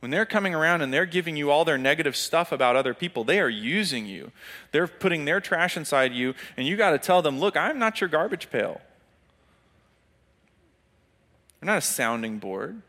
[0.00, 3.24] When they're coming around and they're giving you all their negative stuff about other people,
[3.24, 4.30] they are using you.
[4.70, 8.00] They're putting their trash inside you, and you got to tell them, look, I'm not
[8.00, 8.80] your garbage pail.
[11.60, 12.82] We're not a sounding board.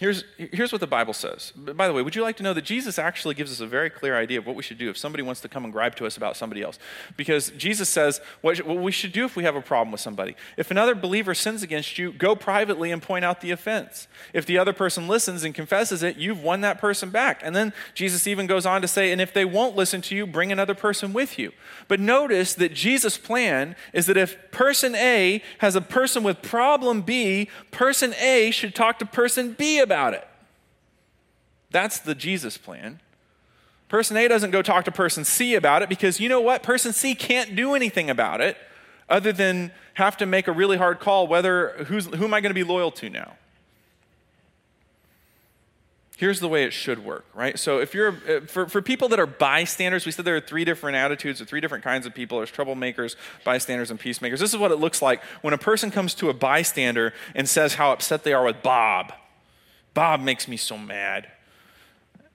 [0.00, 1.52] Here's, here's what the Bible says.
[1.54, 3.90] By the way, would you like to know that Jesus actually gives us a very
[3.90, 6.06] clear idea of what we should do if somebody wants to come and gripe to
[6.06, 6.78] us about somebody else?
[7.18, 10.36] Because Jesus says what, what we should do if we have a problem with somebody.
[10.56, 14.08] If another believer sins against you, go privately and point out the offense.
[14.32, 17.42] If the other person listens and confesses it, you've won that person back.
[17.44, 20.26] And then Jesus even goes on to say, and if they won't listen to you,
[20.26, 21.52] bring another person with you.
[21.88, 27.02] But notice that Jesus' plan is that if person A has a person with problem
[27.02, 30.24] B, person A should talk to person B about about it.
[31.72, 33.00] That's the Jesus plan.
[33.88, 36.62] Person A doesn't go talk to person C about it because you know what?
[36.62, 38.56] Person C can't do anything about it
[39.08, 42.50] other than have to make a really hard call whether who's, who am I going
[42.50, 43.32] to be loyal to now?
[46.16, 47.58] Here's the way it should work, right?
[47.58, 50.66] So, if you're, uh, for, for people that are bystanders, we said there are three
[50.66, 54.38] different attitudes or three different kinds of people there's troublemakers, bystanders, and peacemakers.
[54.38, 57.74] This is what it looks like when a person comes to a bystander and says
[57.74, 59.14] how upset they are with Bob.
[59.94, 61.28] Bob makes me so mad.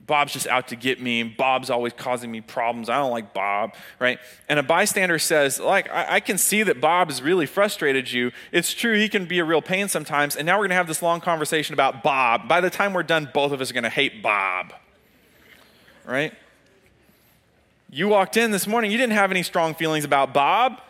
[0.06, 1.24] Bob's just out to get me.
[1.24, 2.89] Bob's always causing me problems.
[2.89, 4.20] I don't like Bob, right?
[4.47, 8.32] And a bystander says, like, I, I, can see that Bob has really frustrated you.
[8.51, 10.36] It's true, he can be a real pain sometimes.
[10.36, 12.47] And now we're going to have this long conversation about Bob.
[12.47, 14.74] By the time we're done, both of us are going to hate Bob,
[16.06, 16.34] right?
[17.89, 20.82] You walked in this morning, you didn't have any strong feelings about Bob.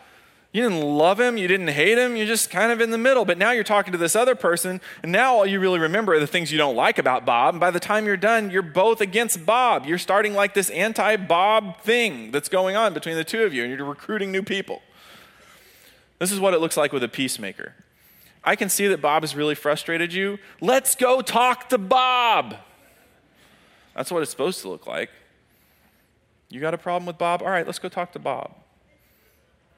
[0.52, 3.24] You didn't love him, you didn't hate him, you're just kind of in the middle.
[3.24, 6.20] But now you're talking to this other person, and now all you really remember are
[6.20, 7.54] the things you don't like about Bob.
[7.54, 9.84] And by the time you're done, you're both against Bob.
[9.84, 13.64] You're starting like this anti Bob thing that's going on between the two of you,
[13.64, 14.80] and you're recruiting new people.
[16.18, 17.74] This is what it looks like with a peacemaker.
[18.42, 20.38] I can see that Bob has really frustrated you.
[20.60, 22.56] Let's go talk to Bob.
[23.94, 25.10] That's what it's supposed to look like.
[26.48, 27.42] You got a problem with Bob?
[27.42, 28.54] All right, let's go talk to Bob.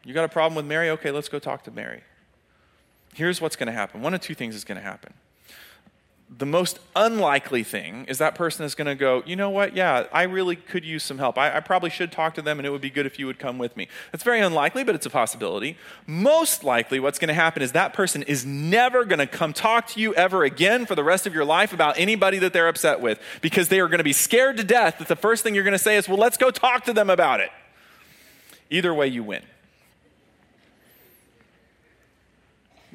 [0.08, 0.88] You got a problem with Mary?
[0.88, 2.00] Okay, let's go talk to Mary.
[3.12, 5.12] Here's what's going to happen one of two things is going to happen.
[6.30, 9.76] The most unlikely thing is that person is going to go, you know what?
[9.76, 11.36] Yeah, I really could use some help.
[11.36, 13.38] I, I, probably should talk to them, and it would be good if you would
[13.38, 13.86] come with me.
[14.10, 15.76] That's very unlikely, but it's a possibility.
[16.06, 19.88] Most likely, what's going to happen is that person is never going to come talk
[19.88, 23.00] to you ever again for the rest of your life about anybody that they're upset
[23.00, 25.64] with because they are going to be scared to death that the first thing you're
[25.64, 27.50] going to say is, well, let's go talk to them about it.
[28.70, 29.42] Either way, you win.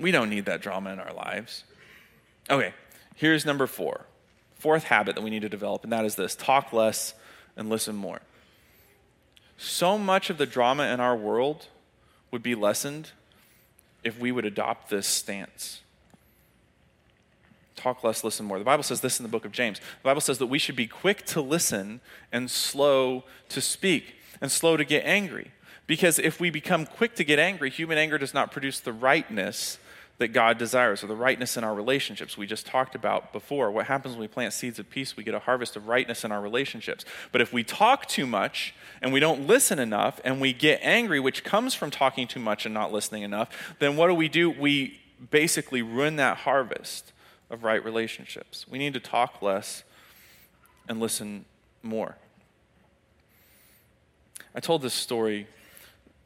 [0.04, 1.64] We don't need that drama in our lives.
[2.50, 2.74] Okay,
[3.16, 4.06] here's number four.
[4.56, 7.14] Fourth habit that we need to develop, and that is this talk less
[7.56, 8.20] and listen more.
[9.58, 11.68] So much of the drama in our world
[12.32, 13.12] would be lessened
[14.04, 15.80] if we would adopt this stance.
[17.78, 18.60] Talk less, listen more.
[18.60, 19.80] The Bible says this in the book of James.
[19.80, 24.52] The Bible says that we should be quick to listen and slow to speak and
[24.52, 25.52] slow to get angry.
[25.88, 29.78] Because if we become quick to get angry, human anger does not produce the rightness
[30.20, 32.38] that God desires, or the rightness in our relationships.
[32.38, 33.72] We just talked about before.
[33.72, 35.18] What happens when we plant seeds of peace?
[35.18, 37.04] We get a harvest of rightness in our relationships.
[37.32, 41.20] But if we talk too much and we don't listen enough and we get angry,
[41.20, 44.52] which comes from talking too much and not listening enough, then what do we do?
[44.52, 45.02] We
[45.32, 47.12] basically ruin that harvest
[47.50, 48.68] of right relationships.
[48.70, 49.84] We need to talk less
[50.88, 51.46] and listen
[51.82, 52.18] more.
[54.56, 55.48] I told this story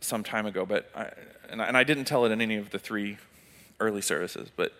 [0.01, 1.09] some time ago, but I,
[1.49, 3.17] and, I, and I didn't tell it in any of the three
[3.79, 4.73] early services, but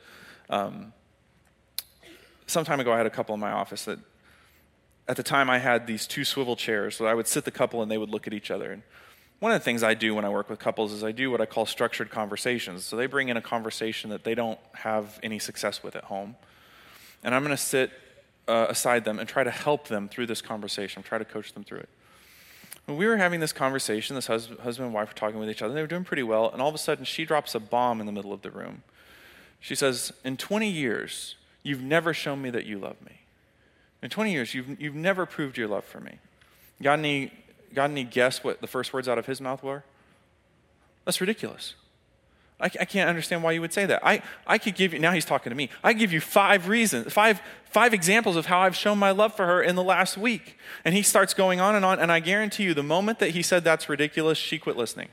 [0.49, 0.93] um,
[2.47, 3.99] some time ago I had a couple in my office that
[5.07, 7.81] at the time I had these two swivel chairs, so I would sit the couple
[7.81, 8.71] and they would look at each other.
[8.71, 8.83] And
[9.39, 11.41] one of the things I do when I work with couples is I do what
[11.41, 12.85] I call structured conversations.
[12.85, 16.35] So they bring in a conversation that they don't have any success with at home.
[17.23, 17.91] And I'm going to sit
[18.47, 21.63] uh, aside them and try to help them through this conversation, try to coach them
[21.63, 21.89] through it.
[22.88, 25.61] When we were having this conversation, this hus- husband and wife were talking with each
[25.61, 27.99] other, they were doing pretty well, and all of a sudden she drops a bomb
[27.99, 28.83] in the middle of the room.
[29.59, 33.21] She says, In 20 years, you've never shown me that you love me.
[34.01, 36.19] In 20 years, you've, you've never proved your love for me.
[36.81, 37.33] Got any,
[37.73, 39.83] got any guess what the first words out of his mouth were?
[41.03, 41.73] That's ridiculous.
[42.60, 44.05] I, I, can't understand why you would say that.
[44.05, 47.14] I, I could give you, now he's talking to me, I give you five reasons,
[47.14, 50.58] five, five examples of how I've shown my love for her in the last week.
[50.84, 53.43] And he starts going on and on, and I guarantee you, the moment that he
[53.43, 55.10] said that's ridiculous, she quit listening.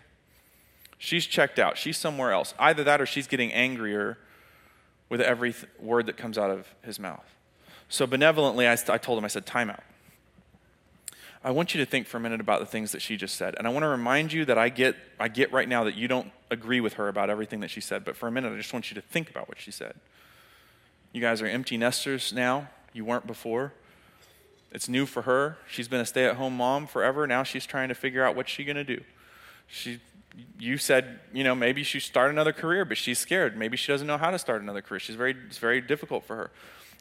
[0.96, 1.76] She's checked out.
[1.76, 2.54] She's somewhere else.
[2.58, 4.16] Either that or she's getting angrier
[5.10, 7.26] with every th- word that comes out of his mouth.
[7.90, 9.82] So benevolently, I, I told him, I said, time out.
[11.44, 13.54] I want you to think for a minute about the things that she just said.
[13.58, 16.08] And I want to remind you that I get, I get right now that you
[16.08, 18.02] don't agree with her about everything that she said.
[18.02, 19.94] But for a minute, I just want you to think about what she said.
[21.12, 22.68] You guys are empty nesters now.
[22.94, 23.74] You weren't before.
[24.72, 25.58] It's new for her.
[25.68, 27.26] She's been a stay at home mom forever.
[27.26, 29.02] Now she's trying to figure out what's she going to do.
[29.66, 30.00] She
[30.58, 33.56] you said, you know, maybe she start another career, but she's scared.
[33.56, 34.98] Maybe she doesn't know how to start another career.
[34.98, 36.50] She's very, it's very difficult for her.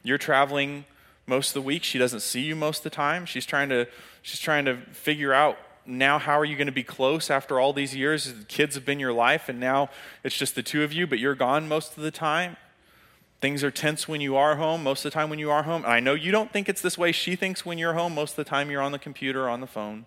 [0.02, 0.84] You're traveling
[1.26, 1.84] most of the week.
[1.84, 3.26] She doesn't see you most of the time.
[3.26, 3.86] She's trying to,
[4.22, 7.72] she's trying to figure out now how are you going to be close after all
[7.72, 8.32] these years?
[8.32, 9.90] The kids have been your life, and now
[10.22, 12.56] it's just the two of you, but you're gone most of the time.
[13.40, 15.84] Things are tense when you are home, most of the time when you are home.
[15.84, 17.12] And I know you don't think it's this way.
[17.12, 19.60] She thinks when you're home, most of the time you're on the computer or on
[19.60, 20.06] the phone.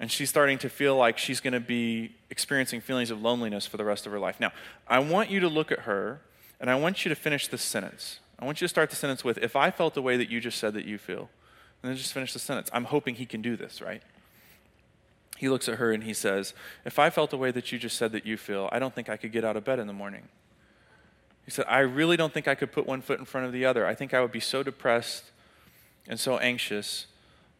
[0.00, 3.76] And she's starting to feel like she's going to be experiencing feelings of loneliness for
[3.76, 4.40] the rest of her life.
[4.40, 4.52] Now,
[4.86, 6.20] I want you to look at her,
[6.60, 8.20] and I want you to finish this sentence.
[8.38, 10.40] I want you to start the sentence with, If I felt the way that you
[10.40, 11.30] just said that you feel,
[11.82, 12.70] and then just finish the sentence.
[12.72, 14.02] I'm hoping he can do this, right?
[15.36, 16.52] He looks at her and he says,
[16.84, 19.08] If I felt the way that you just said that you feel, I don't think
[19.08, 20.28] I could get out of bed in the morning.
[21.44, 23.64] He said, I really don't think I could put one foot in front of the
[23.64, 23.86] other.
[23.86, 25.30] I think I would be so depressed
[26.08, 27.06] and so anxious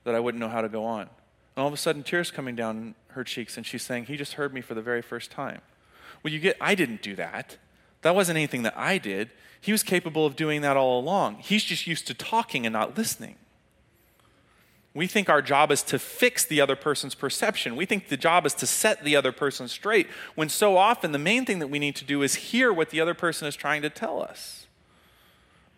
[0.04, 1.02] that I wouldn't know how to go on.
[1.02, 1.08] And
[1.56, 4.52] all of a sudden, tears coming down her cheeks, and she's saying, He just heard
[4.52, 5.60] me for the very first time.
[6.22, 7.56] Well, you get, I didn't do that.
[8.02, 9.30] That wasn't anything that I did.
[9.60, 11.36] He was capable of doing that all along.
[11.36, 13.36] He's just used to talking and not listening.
[14.94, 17.76] We think our job is to fix the other person's perception.
[17.76, 21.18] We think the job is to set the other person straight, when so often the
[21.18, 23.82] main thing that we need to do is hear what the other person is trying
[23.82, 24.66] to tell us.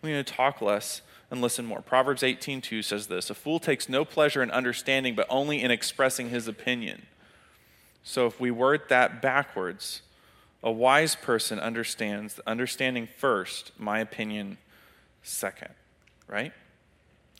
[0.01, 1.83] We need to talk less and listen more.
[1.83, 6.31] Proverbs 18:2 says this, "A fool takes no pleasure in understanding, but only in expressing
[6.31, 7.07] his opinion."
[8.03, 10.03] So if we word that backwards,
[10.63, 14.59] a wise person understands understanding first, my opinion
[15.23, 15.73] second,
[16.29, 16.53] right?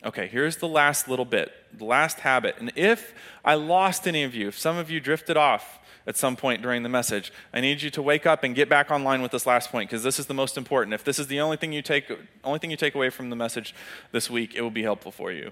[0.03, 2.55] Okay, here's the last little bit, the last habit.
[2.59, 3.13] And if
[3.45, 6.83] I lost any of you, if some of you drifted off, at some point during
[6.83, 7.31] the message.
[7.53, 10.03] I need you to wake up and get back online with this last point because
[10.03, 10.93] this is the most important.
[10.93, 12.11] If this is the only thing you take
[12.43, 13.75] only thing you take away from the message
[14.11, 15.51] this week, it will be helpful for you.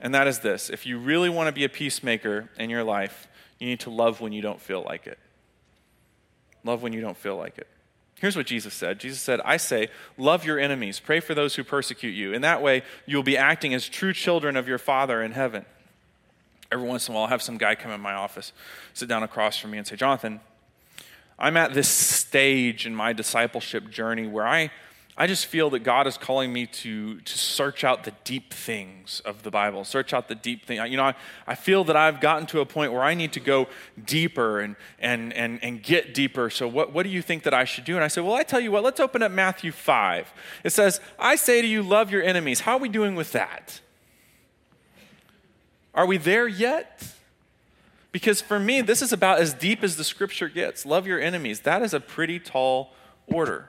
[0.00, 0.70] And that is this.
[0.70, 3.28] If you really want to be a peacemaker in your life,
[3.58, 5.18] you need to love when you don't feel like it.
[6.64, 7.66] Love when you don't feel like it.
[8.20, 11.64] Here's what Jesus said Jesus said, I say, love your enemies, pray for those who
[11.64, 12.32] persecute you.
[12.32, 15.64] In that way, you'll be acting as true children of your Father in heaven
[16.72, 18.52] every once in a while, I'll have some guy come in my office,
[18.94, 20.40] sit down across from me, and say, Jonathan,
[21.38, 24.70] I'm at this stage in my discipleship journey where I,
[25.14, 29.20] I just feel that God is calling me to, to search out the deep things
[29.26, 30.80] of the Bible, search out the deep thing.
[30.90, 31.14] You know, I,
[31.46, 33.68] I feel that I've gotten to a point where I need to go
[34.02, 36.48] deeper and, and, and, and get deeper.
[36.48, 37.94] So, what, what do you think that I should do?
[37.94, 40.32] And I said, Well, I tell you what, let's open up Matthew 5.
[40.64, 42.60] It says, I say to you, love your enemies.
[42.60, 43.80] How are we doing with that?
[45.94, 47.06] Are we there yet?
[48.12, 50.86] Because for me, this is about as deep as the scripture gets.
[50.86, 51.60] Love your enemies.
[51.60, 52.94] That is a pretty tall
[53.26, 53.68] order.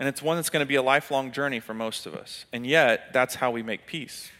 [0.00, 2.46] And it's one that's going to be a lifelong journey for most of us.
[2.52, 4.30] And yet, that's how we make peace,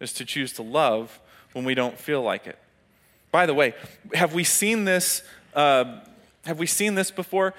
[0.00, 1.20] is to choose to love
[1.52, 2.58] when we don't feel like it.
[3.30, 3.74] By the way,
[4.14, 5.22] have we seen this?
[5.52, 6.00] Uh,
[6.46, 7.52] have we seen this before?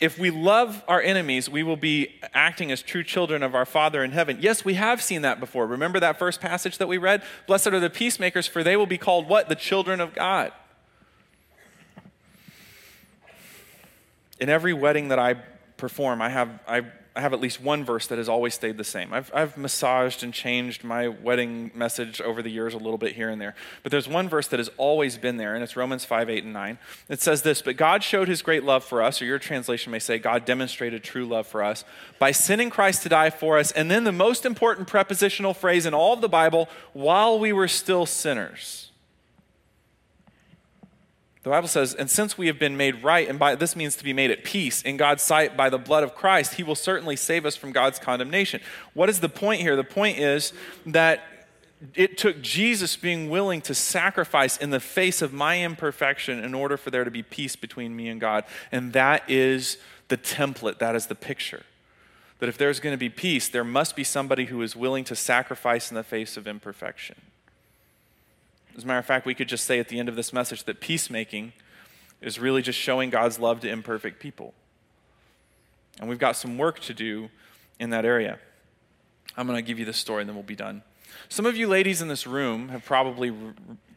[0.00, 4.02] if we love our enemies, we will be acting as true children of our Father
[4.02, 4.38] in heaven.
[4.40, 5.66] Yes, we have seen that before.
[5.66, 7.22] Remember that first passage that we read?
[7.46, 9.48] Blessed are the peacemakers, for they will be called what?
[9.48, 10.52] The children of God.
[14.40, 15.36] In every wedding that I
[15.76, 16.82] perform, I have, I
[17.16, 19.12] I have at least one verse that has always stayed the same.
[19.12, 23.30] I've, I've massaged and changed my wedding message over the years a little bit here
[23.30, 23.54] and there.
[23.84, 26.52] But there's one verse that has always been there, and it's Romans 5, 8, and
[26.52, 26.78] 9.
[27.08, 30.00] It says this But God showed his great love for us, or your translation may
[30.00, 31.84] say, God demonstrated true love for us
[32.18, 33.70] by sending Christ to die for us.
[33.70, 37.68] And then the most important prepositional phrase in all of the Bible, while we were
[37.68, 38.90] still sinners.
[41.44, 44.04] The Bible says, and since we have been made right, and by this means to
[44.04, 47.16] be made at peace in God's sight by the blood of Christ, he will certainly
[47.16, 48.62] save us from God's condemnation.
[48.94, 49.76] What is the point here?
[49.76, 50.54] The point is
[50.86, 51.22] that
[51.94, 56.78] it took Jesus being willing to sacrifice in the face of my imperfection in order
[56.78, 58.44] for there to be peace between me and God.
[58.72, 59.76] And that is
[60.08, 61.64] the template, that is the picture.
[62.38, 65.14] That if there's going to be peace, there must be somebody who is willing to
[65.14, 67.16] sacrifice in the face of imperfection.
[68.76, 70.64] As a matter of fact, we could just say at the end of this message
[70.64, 71.52] that peacemaking
[72.20, 74.54] is really just showing God's love to imperfect people.
[76.00, 77.28] And we've got some work to do
[77.78, 78.38] in that area.
[79.36, 80.82] I'm going to give you this story and then we'll be done.
[81.28, 83.32] Some of you ladies in this room have probably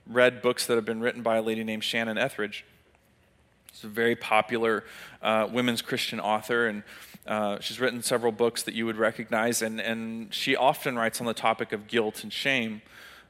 [0.05, 2.65] read books that have been written by a lady named Shannon Ethridge.
[3.73, 4.83] She's a very popular
[5.21, 6.83] uh, women's Christian author, and
[7.27, 9.61] uh, she's written several books that you would recognize.
[9.61, 12.81] And, and she often writes on the topic of guilt and shame.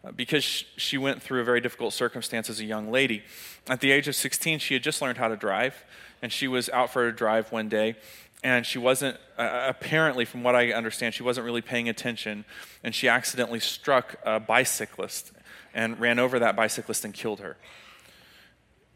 [0.03, 3.23] Uh, because she went through a very difficult circumstance as a young lady.
[3.67, 5.83] At the age of 16, she had just learned how to drive,
[6.21, 7.95] and she was out for a drive one day.
[8.43, 12.45] And she wasn't, uh, apparently, from what I understand, she wasn't really paying attention.
[12.83, 15.31] And she accidentally struck a bicyclist
[15.73, 17.57] and ran over that bicyclist and killed her.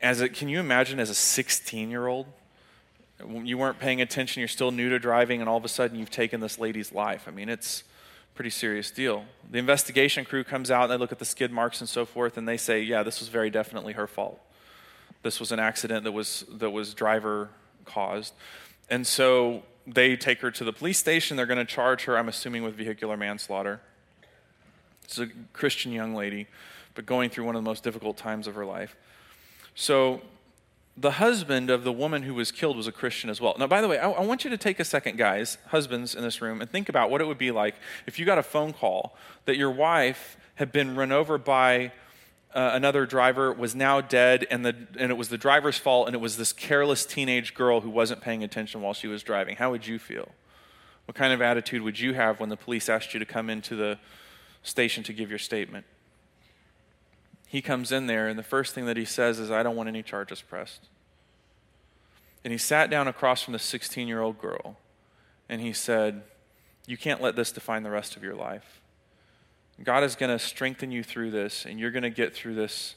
[0.02, 2.28] As a, can you imagine as a 16 year old?
[3.44, 6.10] You weren't paying attention, you're still new to driving, and all of a sudden you've
[6.10, 7.26] taken this lady's life.
[7.28, 7.84] I mean, it's
[8.36, 9.26] pretty serious deal.
[9.50, 12.38] The investigation crew comes out and they look at the skid marks and so forth,
[12.38, 14.40] and they say, yeah, this was very definitely her fault.
[15.24, 17.50] This was an accident that was, that was driver
[17.86, 18.34] caused.
[18.90, 21.38] And so they take her to the police station.
[21.38, 23.82] They're going to charge her, I'm assuming, with vehicular manslaughter.
[25.04, 26.48] It's a Christian young lady,
[26.96, 28.96] but going through one of the most difficult times of her life.
[29.76, 30.22] So
[30.98, 33.56] the husband of the woman who was killed was a Christian as well.
[33.58, 36.22] Now, by the way, I, I, want you to take a second, guys, husbands in
[36.22, 37.76] this room, and think about what it would be like
[38.06, 39.16] if you got a phone call
[39.46, 41.92] that your wife had been run over by
[42.54, 46.16] uh, another driver, was now dead, and, the, and it was the driver's fault, and
[46.16, 49.56] it was this careless teenage girl who wasn't paying attention while she was driving.
[49.56, 50.30] How would you feel?
[51.06, 53.76] What kind of attitude would you have when the police asked you to come into
[53.76, 53.98] the
[54.64, 55.86] station to give your statement?
[57.52, 59.90] He comes in there, and the first thing that he says is, I don't want
[59.90, 60.88] any charges pressed.
[62.46, 64.78] And he sat down across from the 16 year old girl,
[65.50, 66.22] and he said,
[66.88, 68.80] You can't let this define the rest of your life.
[69.84, 72.96] God is going to strengthen you through this, and you're going to get through this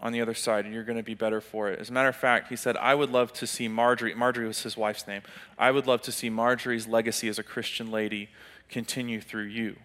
[0.00, 1.78] on the other side, and you're going to be better for it.
[1.78, 4.62] As a matter of fact, he said, I would love to see Marjorie, Marjorie was
[4.62, 5.20] his wife's name,
[5.58, 8.30] I would love to see Marjorie's legacy as a Christian lady
[8.70, 9.76] continue through you.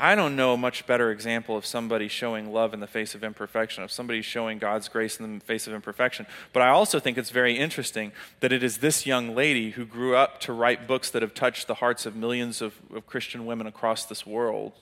[0.00, 3.24] I don't know a much better example of somebody showing love in the face of
[3.24, 6.26] imperfection, of somebody showing God's grace in the face of imperfection.
[6.52, 10.14] But I also think it's very interesting that it is this young lady who grew
[10.14, 13.66] up to write books that have touched the hearts of millions of, of Christian women
[13.66, 14.72] across this world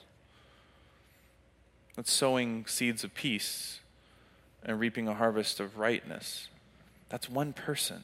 [1.94, 3.80] that's sowing seeds of peace
[4.62, 6.48] and reaping a harvest of rightness.
[7.08, 8.02] That's one person.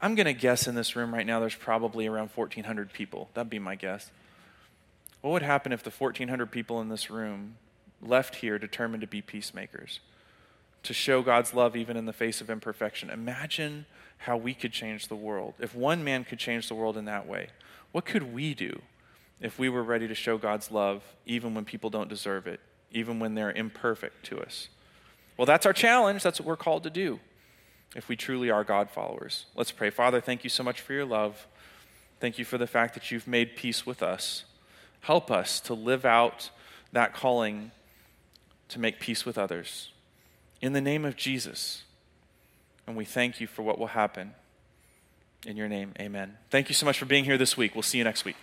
[0.00, 3.28] I'm going to guess in this room right now there's probably around 1,400 people.
[3.34, 4.10] That'd be my guess.
[5.20, 7.56] What would happen if the 1,400 people in this room
[8.00, 10.00] left here determined to be peacemakers,
[10.82, 13.10] to show God's love even in the face of imperfection?
[13.10, 13.86] Imagine
[14.18, 15.54] how we could change the world.
[15.58, 17.48] If one man could change the world in that way,
[17.92, 18.80] what could we do
[19.40, 22.60] if we were ready to show God's love even when people don't deserve it,
[22.90, 24.68] even when they're imperfect to us?
[25.36, 26.22] Well, that's our challenge.
[26.22, 27.20] That's what we're called to do
[27.96, 29.46] if we truly are God followers.
[29.54, 29.90] Let's pray.
[29.90, 31.46] Father, thank you so much for your love.
[32.20, 34.44] Thank you for the fact that you've made peace with us.
[35.00, 36.50] Help us to live out
[36.92, 37.70] that calling
[38.68, 39.92] to make peace with others.
[40.60, 41.84] In the name of Jesus.
[42.86, 44.34] And we thank you for what will happen.
[45.46, 46.36] In your name, amen.
[46.50, 47.74] Thank you so much for being here this week.
[47.74, 48.36] We'll see you next week.